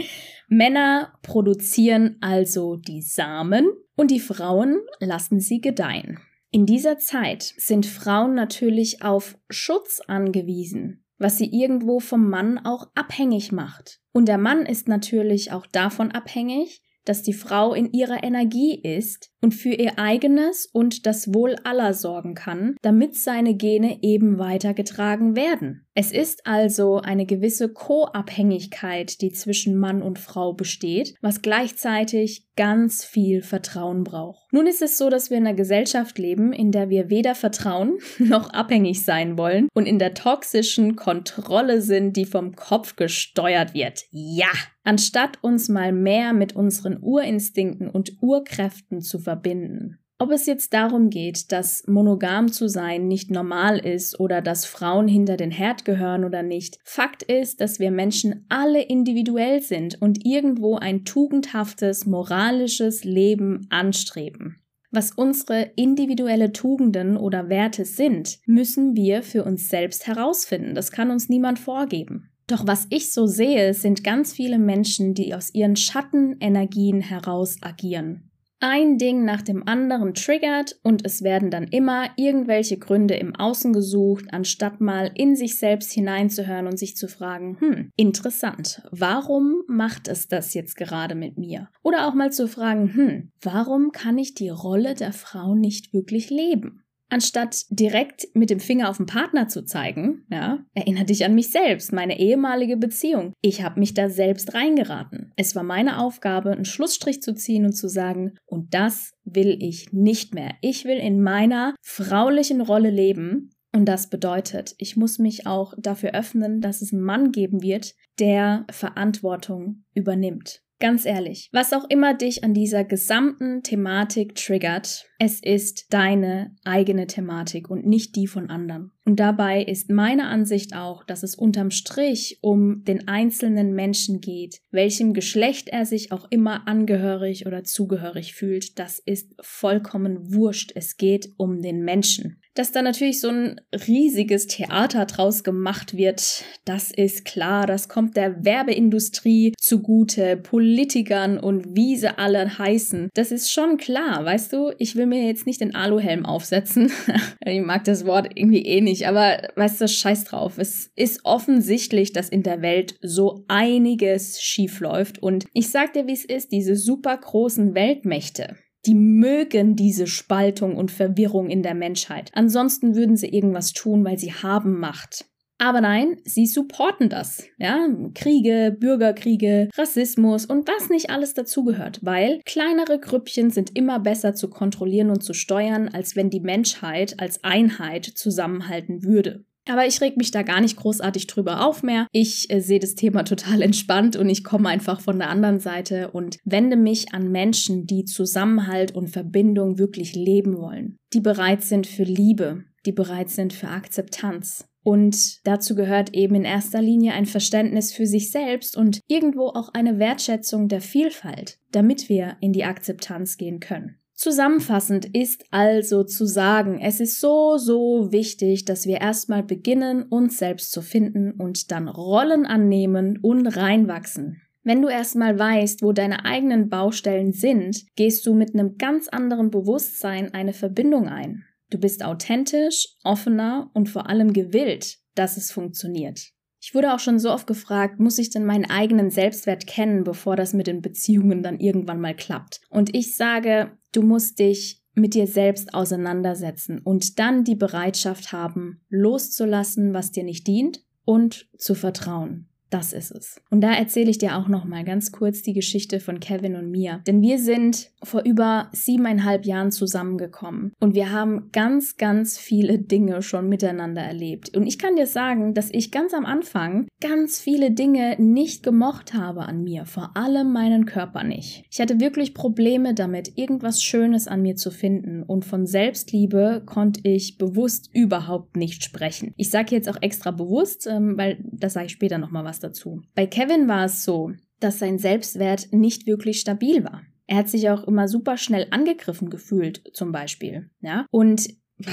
Männer 0.48 1.12
produzieren 1.22 2.16
also 2.22 2.76
die 2.76 3.02
Samen 3.02 3.68
und 3.94 4.10
die 4.10 4.20
Frauen 4.20 4.80
lassen 5.00 5.38
sie 5.38 5.60
gedeihen. 5.60 6.18
In 6.52 6.66
dieser 6.66 6.98
Zeit 6.98 7.42
sind 7.42 7.86
Frauen 7.86 8.34
natürlich 8.34 9.02
auf 9.02 9.38
Schutz 9.48 10.00
angewiesen, 10.00 11.04
was 11.16 11.38
sie 11.38 11.46
irgendwo 11.46 12.00
vom 12.00 12.28
Mann 12.28 12.58
auch 12.58 12.88
abhängig 12.94 13.52
macht. 13.52 14.00
Und 14.12 14.26
der 14.26 14.38
Mann 14.38 14.66
ist 14.66 14.88
natürlich 14.88 15.52
auch 15.52 15.66
davon 15.66 16.10
abhängig, 16.10 16.82
dass 17.04 17.22
die 17.22 17.34
Frau 17.34 17.72
in 17.72 17.92
ihrer 17.92 18.24
Energie 18.24 18.80
ist 18.82 19.29
und 19.40 19.54
für 19.54 19.70
ihr 19.70 19.98
eigenes 19.98 20.66
und 20.66 21.06
das 21.06 21.34
Wohl 21.34 21.56
aller 21.64 21.94
sorgen 21.94 22.34
kann, 22.34 22.76
damit 22.82 23.16
seine 23.16 23.54
Gene 23.54 24.02
eben 24.02 24.38
weitergetragen 24.38 25.36
werden. 25.36 25.86
Es 25.94 26.12
ist 26.12 26.46
also 26.46 26.98
eine 26.98 27.26
gewisse 27.26 27.68
Co-Abhängigkeit, 27.68 29.20
die 29.20 29.32
zwischen 29.32 29.76
Mann 29.76 30.02
und 30.02 30.18
Frau 30.18 30.54
besteht, 30.54 31.14
was 31.20 31.42
gleichzeitig 31.42 32.46
ganz 32.56 33.04
viel 33.04 33.42
Vertrauen 33.42 34.04
braucht. 34.04 34.52
Nun 34.52 34.66
ist 34.66 34.82
es 34.82 34.98
so, 34.98 35.10
dass 35.10 35.30
wir 35.30 35.38
in 35.38 35.46
einer 35.46 35.56
Gesellschaft 35.56 36.18
leben, 36.18 36.52
in 36.52 36.72
der 36.72 36.90
wir 36.90 37.10
weder 37.10 37.34
vertrauen 37.34 37.98
noch 38.18 38.50
abhängig 38.50 39.04
sein 39.04 39.36
wollen 39.36 39.68
und 39.74 39.86
in 39.86 39.98
der 39.98 40.14
toxischen 40.14 40.94
Kontrolle 40.96 41.82
sind, 41.82 42.16
die 42.16 42.26
vom 42.26 42.54
Kopf 42.54 42.96
gesteuert 42.96 43.74
wird. 43.74 44.04
Ja! 44.10 44.50
Anstatt 44.82 45.38
uns 45.42 45.68
mal 45.68 45.92
mehr 45.92 46.32
mit 46.32 46.56
unseren 46.56 46.98
Urinstinkten 47.02 47.90
und 47.90 48.22
Urkräften 48.22 49.02
zu 49.02 49.18
verbinden. 49.30 50.00
Ob 50.18 50.32
es 50.32 50.44
jetzt 50.44 50.74
darum 50.74 51.08
geht, 51.08 51.52
dass 51.52 51.86
monogam 51.86 52.50
zu 52.50 52.68
sein 52.68 53.06
nicht 53.06 53.30
normal 53.30 53.78
ist 53.78 54.18
oder 54.18 54.42
dass 54.42 54.66
Frauen 54.66 55.06
hinter 55.06 55.36
den 55.36 55.52
Herd 55.52 55.84
gehören 55.84 56.24
oder 56.24 56.42
nicht, 56.42 56.78
Fakt 56.82 57.22
ist, 57.22 57.60
dass 57.60 57.78
wir 57.78 57.92
Menschen 57.92 58.44
alle 58.48 58.82
individuell 58.82 59.62
sind 59.62 60.02
und 60.02 60.26
irgendwo 60.26 60.76
ein 60.76 61.04
tugendhaftes, 61.04 62.06
moralisches 62.06 63.04
Leben 63.04 63.68
anstreben. 63.70 64.56
Was 64.90 65.12
unsere 65.12 65.70
individuelle 65.76 66.52
Tugenden 66.52 67.16
oder 67.16 67.48
Werte 67.48 67.84
sind, 67.84 68.40
müssen 68.46 68.96
wir 68.96 69.22
für 69.22 69.44
uns 69.44 69.68
selbst 69.68 70.08
herausfinden. 70.08 70.74
Das 70.74 70.90
kann 70.90 71.12
uns 71.12 71.28
niemand 71.28 71.60
vorgeben. 71.60 72.30
Doch 72.48 72.66
was 72.66 72.88
ich 72.90 73.12
so 73.12 73.26
sehe, 73.26 73.74
sind 73.74 74.02
ganz 74.02 74.32
viele 74.32 74.58
Menschen, 74.58 75.14
die 75.14 75.32
aus 75.34 75.54
ihren 75.54 75.76
Schattenenergien 75.76 77.00
heraus 77.00 77.58
agieren 77.62 78.29
ein 78.60 78.98
Ding 78.98 79.24
nach 79.24 79.42
dem 79.42 79.66
anderen 79.66 80.14
triggert 80.14 80.78
und 80.82 81.04
es 81.04 81.22
werden 81.22 81.50
dann 81.50 81.64
immer 81.64 82.10
irgendwelche 82.16 82.78
Gründe 82.78 83.14
im 83.14 83.34
Außen 83.34 83.72
gesucht, 83.72 84.26
anstatt 84.32 84.80
mal 84.80 85.10
in 85.14 85.34
sich 85.34 85.58
selbst 85.58 85.92
hineinzuhören 85.92 86.66
und 86.66 86.78
sich 86.78 86.96
zu 86.96 87.08
fragen, 87.08 87.56
hm, 87.58 87.90
interessant, 87.96 88.82
warum 88.90 89.62
macht 89.66 90.08
es 90.08 90.28
das 90.28 90.54
jetzt 90.54 90.76
gerade 90.76 91.14
mit 91.14 91.38
mir? 91.38 91.68
Oder 91.82 92.06
auch 92.06 92.14
mal 92.14 92.30
zu 92.30 92.46
fragen, 92.48 92.94
hm, 92.94 93.32
warum 93.40 93.92
kann 93.92 94.18
ich 94.18 94.34
die 94.34 94.50
Rolle 94.50 94.94
der 94.94 95.12
Frau 95.12 95.54
nicht 95.54 95.94
wirklich 95.94 96.28
leben? 96.30 96.84
Anstatt 97.10 97.66
direkt 97.70 98.28
mit 98.34 98.50
dem 98.50 98.60
Finger 98.60 98.88
auf 98.88 98.96
den 98.96 99.06
Partner 99.06 99.48
zu 99.48 99.64
zeigen, 99.64 100.24
ja, 100.30 100.64
erinnere 100.74 101.04
dich 101.04 101.24
an 101.24 101.34
mich 101.34 101.50
selbst, 101.50 101.92
meine 101.92 102.18
ehemalige 102.18 102.76
Beziehung. 102.76 103.32
Ich 103.42 103.62
habe 103.62 103.80
mich 103.80 103.94
da 103.94 104.08
selbst 104.08 104.54
reingeraten. 104.54 105.32
Es 105.36 105.56
war 105.56 105.64
meine 105.64 106.00
Aufgabe, 106.00 106.52
einen 106.52 106.64
Schlussstrich 106.64 107.20
zu 107.20 107.34
ziehen 107.34 107.64
und 107.64 107.72
zu 107.72 107.88
sagen, 107.88 108.36
und 108.46 108.74
das 108.74 109.12
will 109.24 109.58
ich 109.60 109.92
nicht 109.92 110.34
mehr. 110.34 110.54
Ich 110.60 110.84
will 110.84 110.98
in 110.98 111.20
meiner 111.22 111.74
fraulichen 111.82 112.60
Rolle 112.60 112.90
leben. 112.90 113.50
Und 113.72 113.86
das 113.86 114.08
bedeutet, 114.08 114.74
ich 114.78 114.96
muss 114.96 115.18
mich 115.18 115.46
auch 115.46 115.74
dafür 115.78 116.10
öffnen, 116.14 116.60
dass 116.60 116.82
es 116.82 116.92
einen 116.92 117.02
Mann 117.02 117.30
geben 117.30 117.62
wird, 117.62 117.94
der 118.18 118.66
Verantwortung 118.70 119.84
übernimmt. 119.94 120.62
Ganz 120.80 121.04
ehrlich, 121.04 121.50
was 121.52 121.74
auch 121.74 121.84
immer 121.90 122.14
dich 122.14 122.42
an 122.42 122.54
dieser 122.54 122.84
gesamten 122.84 123.62
Thematik 123.62 124.34
triggert, 124.34 125.04
es 125.18 125.38
ist 125.42 125.92
deine 125.92 126.56
eigene 126.64 127.06
Thematik 127.06 127.68
und 127.68 127.84
nicht 127.84 128.16
die 128.16 128.26
von 128.26 128.48
anderen. 128.48 128.90
Und 129.04 129.20
dabei 129.20 129.62
ist 129.62 129.90
meine 129.90 130.28
Ansicht 130.28 130.74
auch, 130.74 131.04
dass 131.04 131.22
es 131.22 131.34
unterm 131.34 131.70
Strich 131.70 132.38
um 132.40 132.82
den 132.84 133.08
einzelnen 133.08 133.74
Menschen 133.74 134.22
geht, 134.22 134.62
welchem 134.70 135.12
Geschlecht 135.12 135.68
er 135.68 135.84
sich 135.84 136.12
auch 136.12 136.26
immer 136.30 136.66
angehörig 136.66 137.46
oder 137.46 137.62
zugehörig 137.62 138.32
fühlt. 138.34 138.78
Das 138.78 138.98
ist 138.98 139.34
vollkommen 139.42 140.32
wurscht. 140.32 140.72
Es 140.74 140.96
geht 140.96 141.28
um 141.36 141.60
den 141.60 141.84
Menschen. 141.84 142.39
Dass 142.54 142.72
da 142.72 142.82
natürlich 142.82 143.20
so 143.20 143.28
ein 143.28 143.60
riesiges 143.86 144.48
Theater 144.48 145.06
draus 145.06 145.44
gemacht 145.44 145.96
wird, 145.96 146.44
das 146.64 146.90
ist 146.90 147.24
klar. 147.24 147.66
Das 147.66 147.88
kommt 147.88 148.16
der 148.16 148.44
Werbeindustrie 148.44 149.54
zugute, 149.56 150.36
Politikern 150.36 151.38
und 151.38 151.76
wie 151.76 151.96
sie 151.96 152.18
alle 152.18 152.58
heißen. 152.58 153.10
Das 153.14 153.30
ist 153.30 153.52
schon 153.52 153.76
klar, 153.76 154.24
weißt 154.24 154.52
du? 154.52 154.72
Ich 154.78 154.96
will 154.96 155.06
mir 155.06 155.24
jetzt 155.24 155.46
nicht 155.46 155.60
den 155.60 155.74
Aluhelm 155.76 156.26
aufsetzen. 156.26 156.90
ich 157.44 157.60
mag 157.60 157.84
das 157.84 158.04
Wort 158.04 158.30
irgendwie 158.34 158.66
eh 158.66 158.80
nicht, 158.80 159.06
aber 159.06 159.48
weißt 159.54 159.80
du, 159.80 159.88
scheiß 159.88 160.24
drauf. 160.24 160.58
Es 160.58 160.90
ist 160.96 161.20
offensichtlich, 161.24 162.12
dass 162.12 162.28
in 162.28 162.42
der 162.42 162.62
Welt 162.62 162.96
so 163.00 163.44
einiges 163.46 164.42
schief 164.42 164.80
läuft 164.80 165.22
und 165.22 165.46
ich 165.52 165.70
sag 165.70 165.92
dir, 165.92 166.06
wie 166.08 166.12
es 166.12 166.24
ist, 166.24 166.50
diese 166.50 166.74
super 166.74 167.16
großen 167.16 167.74
Weltmächte 167.74 168.56
die 168.86 168.94
mögen 168.94 169.76
diese 169.76 170.06
Spaltung 170.06 170.76
und 170.76 170.90
Verwirrung 170.90 171.48
in 171.50 171.62
der 171.62 171.74
Menschheit. 171.74 172.30
Ansonsten 172.34 172.94
würden 172.94 173.16
sie 173.16 173.28
irgendwas 173.28 173.72
tun, 173.72 174.04
weil 174.04 174.18
sie 174.18 174.32
haben 174.32 174.78
Macht. 174.78 175.26
Aber 175.60 175.82
nein, 175.82 176.16
sie 176.24 176.46
supporten 176.46 177.10
das. 177.10 177.46
Ja, 177.58 177.86
Kriege, 178.14 178.74
Bürgerkriege, 178.80 179.68
Rassismus 179.76 180.46
und 180.46 180.66
was 180.66 180.88
nicht 180.88 181.10
alles 181.10 181.34
dazugehört, 181.34 181.98
weil 182.00 182.40
kleinere 182.46 182.98
Grüppchen 182.98 183.50
sind 183.50 183.76
immer 183.76 184.00
besser 184.00 184.32
zu 184.32 184.48
kontrollieren 184.48 185.10
und 185.10 185.22
zu 185.22 185.34
steuern, 185.34 185.88
als 185.88 186.16
wenn 186.16 186.30
die 186.30 186.40
Menschheit 186.40 187.20
als 187.20 187.44
Einheit 187.44 188.06
zusammenhalten 188.06 189.04
würde. 189.04 189.44
Aber 189.68 189.86
ich 189.86 190.00
reg 190.00 190.16
mich 190.16 190.30
da 190.30 190.42
gar 190.42 190.60
nicht 190.60 190.76
großartig 190.76 191.26
drüber 191.26 191.66
auf 191.66 191.82
mehr. 191.82 192.06
Ich 192.12 192.50
äh, 192.50 192.60
sehe 192.60 192.80
das 192.80 192.94
Thema 192.94 193.22
total 193.24 193.62
entspannt 193.62 194.16
und 194.16 194.28
ich 194.28 194.44
komme 194.44 194.68
einfach 194.68 195.00
von 195.00 195.18
der 195.18 195.30
anderen 195.30 195.60
Seite 195.60 196.10
und 196.10 196.38
wende 196.44 196.76
mich 196.76 197.12
an 197.14 197.30
Menschen, 197.30 197.86
die 197.86 198.04
Zusammenhalt 198.04 198.94
und 198.94 199.08
Verbindung 199.08 199.78
wirklich 199.78 200.14
leben 200.14 200.56
wollen, 200.56 200.96
die 201.12 201.20
bereit 201.20 201.62
sind 201.62 201.86
für 201.86 202.04
Liebe, 202.04 202.64
die 202.86 202.92
bereit 202.92 203.30
sind 203.30 203.52
für 203.52 203.68
Akzeptanz. 203.68 204.66
Und 204.82 205.46
dazu 205.46 205.74
gehört 205.74 206.14
eben 206.14 206.34
in 206.34 206.44
erster 206.44 206.80
Linie 206.80 207.12
ein 207.12 207.26
Verständnis 207.26 207.92
für 207.92 208.06
sich 208.06 208.30
selbst 208.30 208.76
und 208.76 209.00
irgendwo 209.08 209.48
auch 209.48 209.68
eine 209.74 209.98
Wertschätzung 209.98 210.68
der 210.68 210.80
Vielfalt, 210.80 211.58
damit 211.70 212.08
wir 212.08 212.38
in 212.40 212.52
die 212.52 212.64
Akzeptanz 212.64 213.36
gehen 213.36 213.60
können. 213.60 213.99
Zusammenfassend 214.20 215.06
ist 215.06 215.46
also 215.50 216.04
zu 216.04 216.26
sagen, 216.26 216.78
es 216.78 217.00
ist 217.00 217.22
so, 217.22 217.56
so 217.56 218.12
wichtig, 218.12 218.66
dass 218.66 218.84
wir 218.84 219.00
erstmal 219.00 219.42
beginnen, 219.42 220.02
uns 220.02 220.36
selbst 220.36 220.72
zu 220.72 220.82
finden 220.82 221.32
und 221.32 221.70
dann 221.70 221.88
Rollen 221.88 222.44
annehmen 222.44 223.18
und 223.22 223.46
reinwachsen. 223.46 224.42
Wenn 224.62 224.82
du 224.82 224.88
erstmal 224.88 225.38
weißt, 225.38 225.80
wo 225.80 225.92
deine 225.92 226.26
eigenen 226.26 226.68
Baustellen 226.68 227.32
sind, 227.32 227.86
gehst 227.96 228.26
du 228.26 228.34
mit 228.34 228.52
einem 228.52 228.76
ganz 228.76 229.08
anderen 229.08 229.50
Bewusstsein 229.50 230.34
eine 230.34 230.52
Verbindung 230.52 231.08
ein. 231.08 231.46
Du 231.70 231.78
bist 231.78 232.04
authentisch, 232.04 232.88
offener 233.02 233.70
und 233.72 233.88
vor 233.88 234.10
allem 234.10 234.34
gewillt, 234.34 234.98
dass 235.14 235.38
es 235.38 235.50
funktioniert. 235.50 236.20
Ich 236.60 236.74
wurde 236.74 236.92
auch 236.92 236.98
schon 236.98 237.18
so 237.18 237.30
oft 237.30 237.46
gefragt, 237.46 237.98
muss 237.98 238.18
ich 238.18 238.28
denn 238.28 238.44
meinen 238.44 238.66
eigenen 238.66 239.08
Selbstwert 239.08 239.66
kennen, 239.66 240.04
bevor 240.04 240.36
das 240.36 240.52
mit 240.52 240.66
den 240.66 240.82
Beziehungen 240.82 241.42
dann 241.42 241.58
irgendwann 241.58 242.02
mal 242.02 242.14
klappt? 242.14 242.60
Und 242.68 242.94
ich 242.94 243.16
sage, 243.16 243.78
du 243.92 244.02
musst 244.02 244.38
dich 244.38 244.82
mit 244.94 245.14
dir 245.14 245.26
selbst 245.26 245.72
auseinandersetzen 245.72 246.80
und 246.80 247.18
dann 247.18 247.44
die 247.44 247.54
Bereitschaft 247.54 248.32
haben, 248.32 248.82
loszulassen, 248.88 249.94
was 249.94 250.10
dir 250.10 250.24
nicht 250.24 250.46
dient 250.46 250.84
und 251.04 251.48
zu 251.56 251.74
vertrauen. 251.74 252.49
Das 252.70 252.92
ist 252.92 253.10
es. 253.10 253.40
Und 253.50 253.62
da 253.62 253.72
erzähle 253.72 254.10
ich 254.10 254.18
dir 254.18 254.36
auch 254.36 254.46
noch 254.46 254.64
mal 254.64 254.84
ganz 254.84 255.10
kurz 255.10 255.42
die 255.42 255.52
Geschichte 255.54 255.98
von 255.98 256.20
Kevin 256.20 256.54
und 256.54 256.70
mir. 256.70 257.00
Denn 257.04 257.20
wir 257.20 257.40
sind 257.40 257.90
vor 258.02 258.22
über 258.24 258.68
siebeneinhalb 258.72 259.44
Jahren 259.44 259.72
zusammengekommen 259.72 260.72
und 260.78 260.94
wir 260.94 261.10
haben 261.10 261.50
ganz, 261.52 261.96
ganz 261.96 262.38
viele 262.38 262.78
Dinge 262.78 263.22
schon 263.22 263.48
miteinander 263.48 264.02
erlebt. 264.02 264.56
Und 264.56 264.66
ich 264.66 264.78
kann 264.78 264.94
dir 264.94 265.08
sagen, 265.08 265.52
dass 265.52 265.68
ich 265.72 265.90
ganz 265.90 266.14
am 266.14 266.24
Anfang 266.24 266.86
ganz 267.00 267.40
viele 267.40 267.72
Dinge 267.72 268.14
nicht 268.18 268.62
gemocht 268.62 269.14
habe 269.14 269.42
an 269.42 269.64
mir, 269.64 269.84
vor 269.84 270.16
allem 270.16 270.52
meinen 270.52 270.86
Körper 270.86 271.24
nicht. 271.24 271.64
Ich 271.70 271.80
hatte 271.80 271.98
wirklich 271.98 272.34
Probleme 272.34 272.94
damit, 272.94 273.36
irgendwas 273.36 273.82
Schönes 273.82 274.28
an 274.28 274.42
mir 274.42 274.54
zu 274.54 274.70
finden 274.70 275.24
und 275.24 275.44
von 275.44 275.66
Selbstliebe 275.66 276.62
konnte 276.66 277.00
ich 277.02 277.36
bewusst 277.36 277.90
überhaupt 277.92 278.56
nicht 278.56 278.84
sprechen. 278.84 279.34
Ich 279.36 279.50
sage 279.50 279.74
jetzt 279.74 279.88
auch 279.88 280.00
extra 280.00 280.30
bewusst, 280.30 280.86
ähm, 280.86 281.18
weil 281.18 281.38
das 281.50 281.72
sage 281.72 281.86
ich 281.86 281.92
später 281.92 282.18
noch 282.18 282.30
mal 282.30 282.44
was 282.62 282.70
dazu. 282.70 283.02
Bei 283.14 283.26
Kevin 283.26 283.68
war 283.68 283.86
es 283.86 284.04
so, 284.04 284.32
dass 284.60 284.78
sein 284.78 284.98
Selbstwert 284.98 285.72
nicht 285.72 286.06
wirklich 286.06 286.40
stabil 286.40 286.84
war. 286.84 287.02
Er 287.26 287.36
hat 287.36 287.48
sich 287.48 287.70
auch 287.70 287.84
immer 287.84 288.08
super 288.08 288.36
schnell 288.36 288.66
angegriffen 288.70 289.30
gefühlt, 289.30 289.82
zum 289.94 290.12
Beispiel. 290.12 290.70
Ja, 290.80 291.06
und 291.10 291.48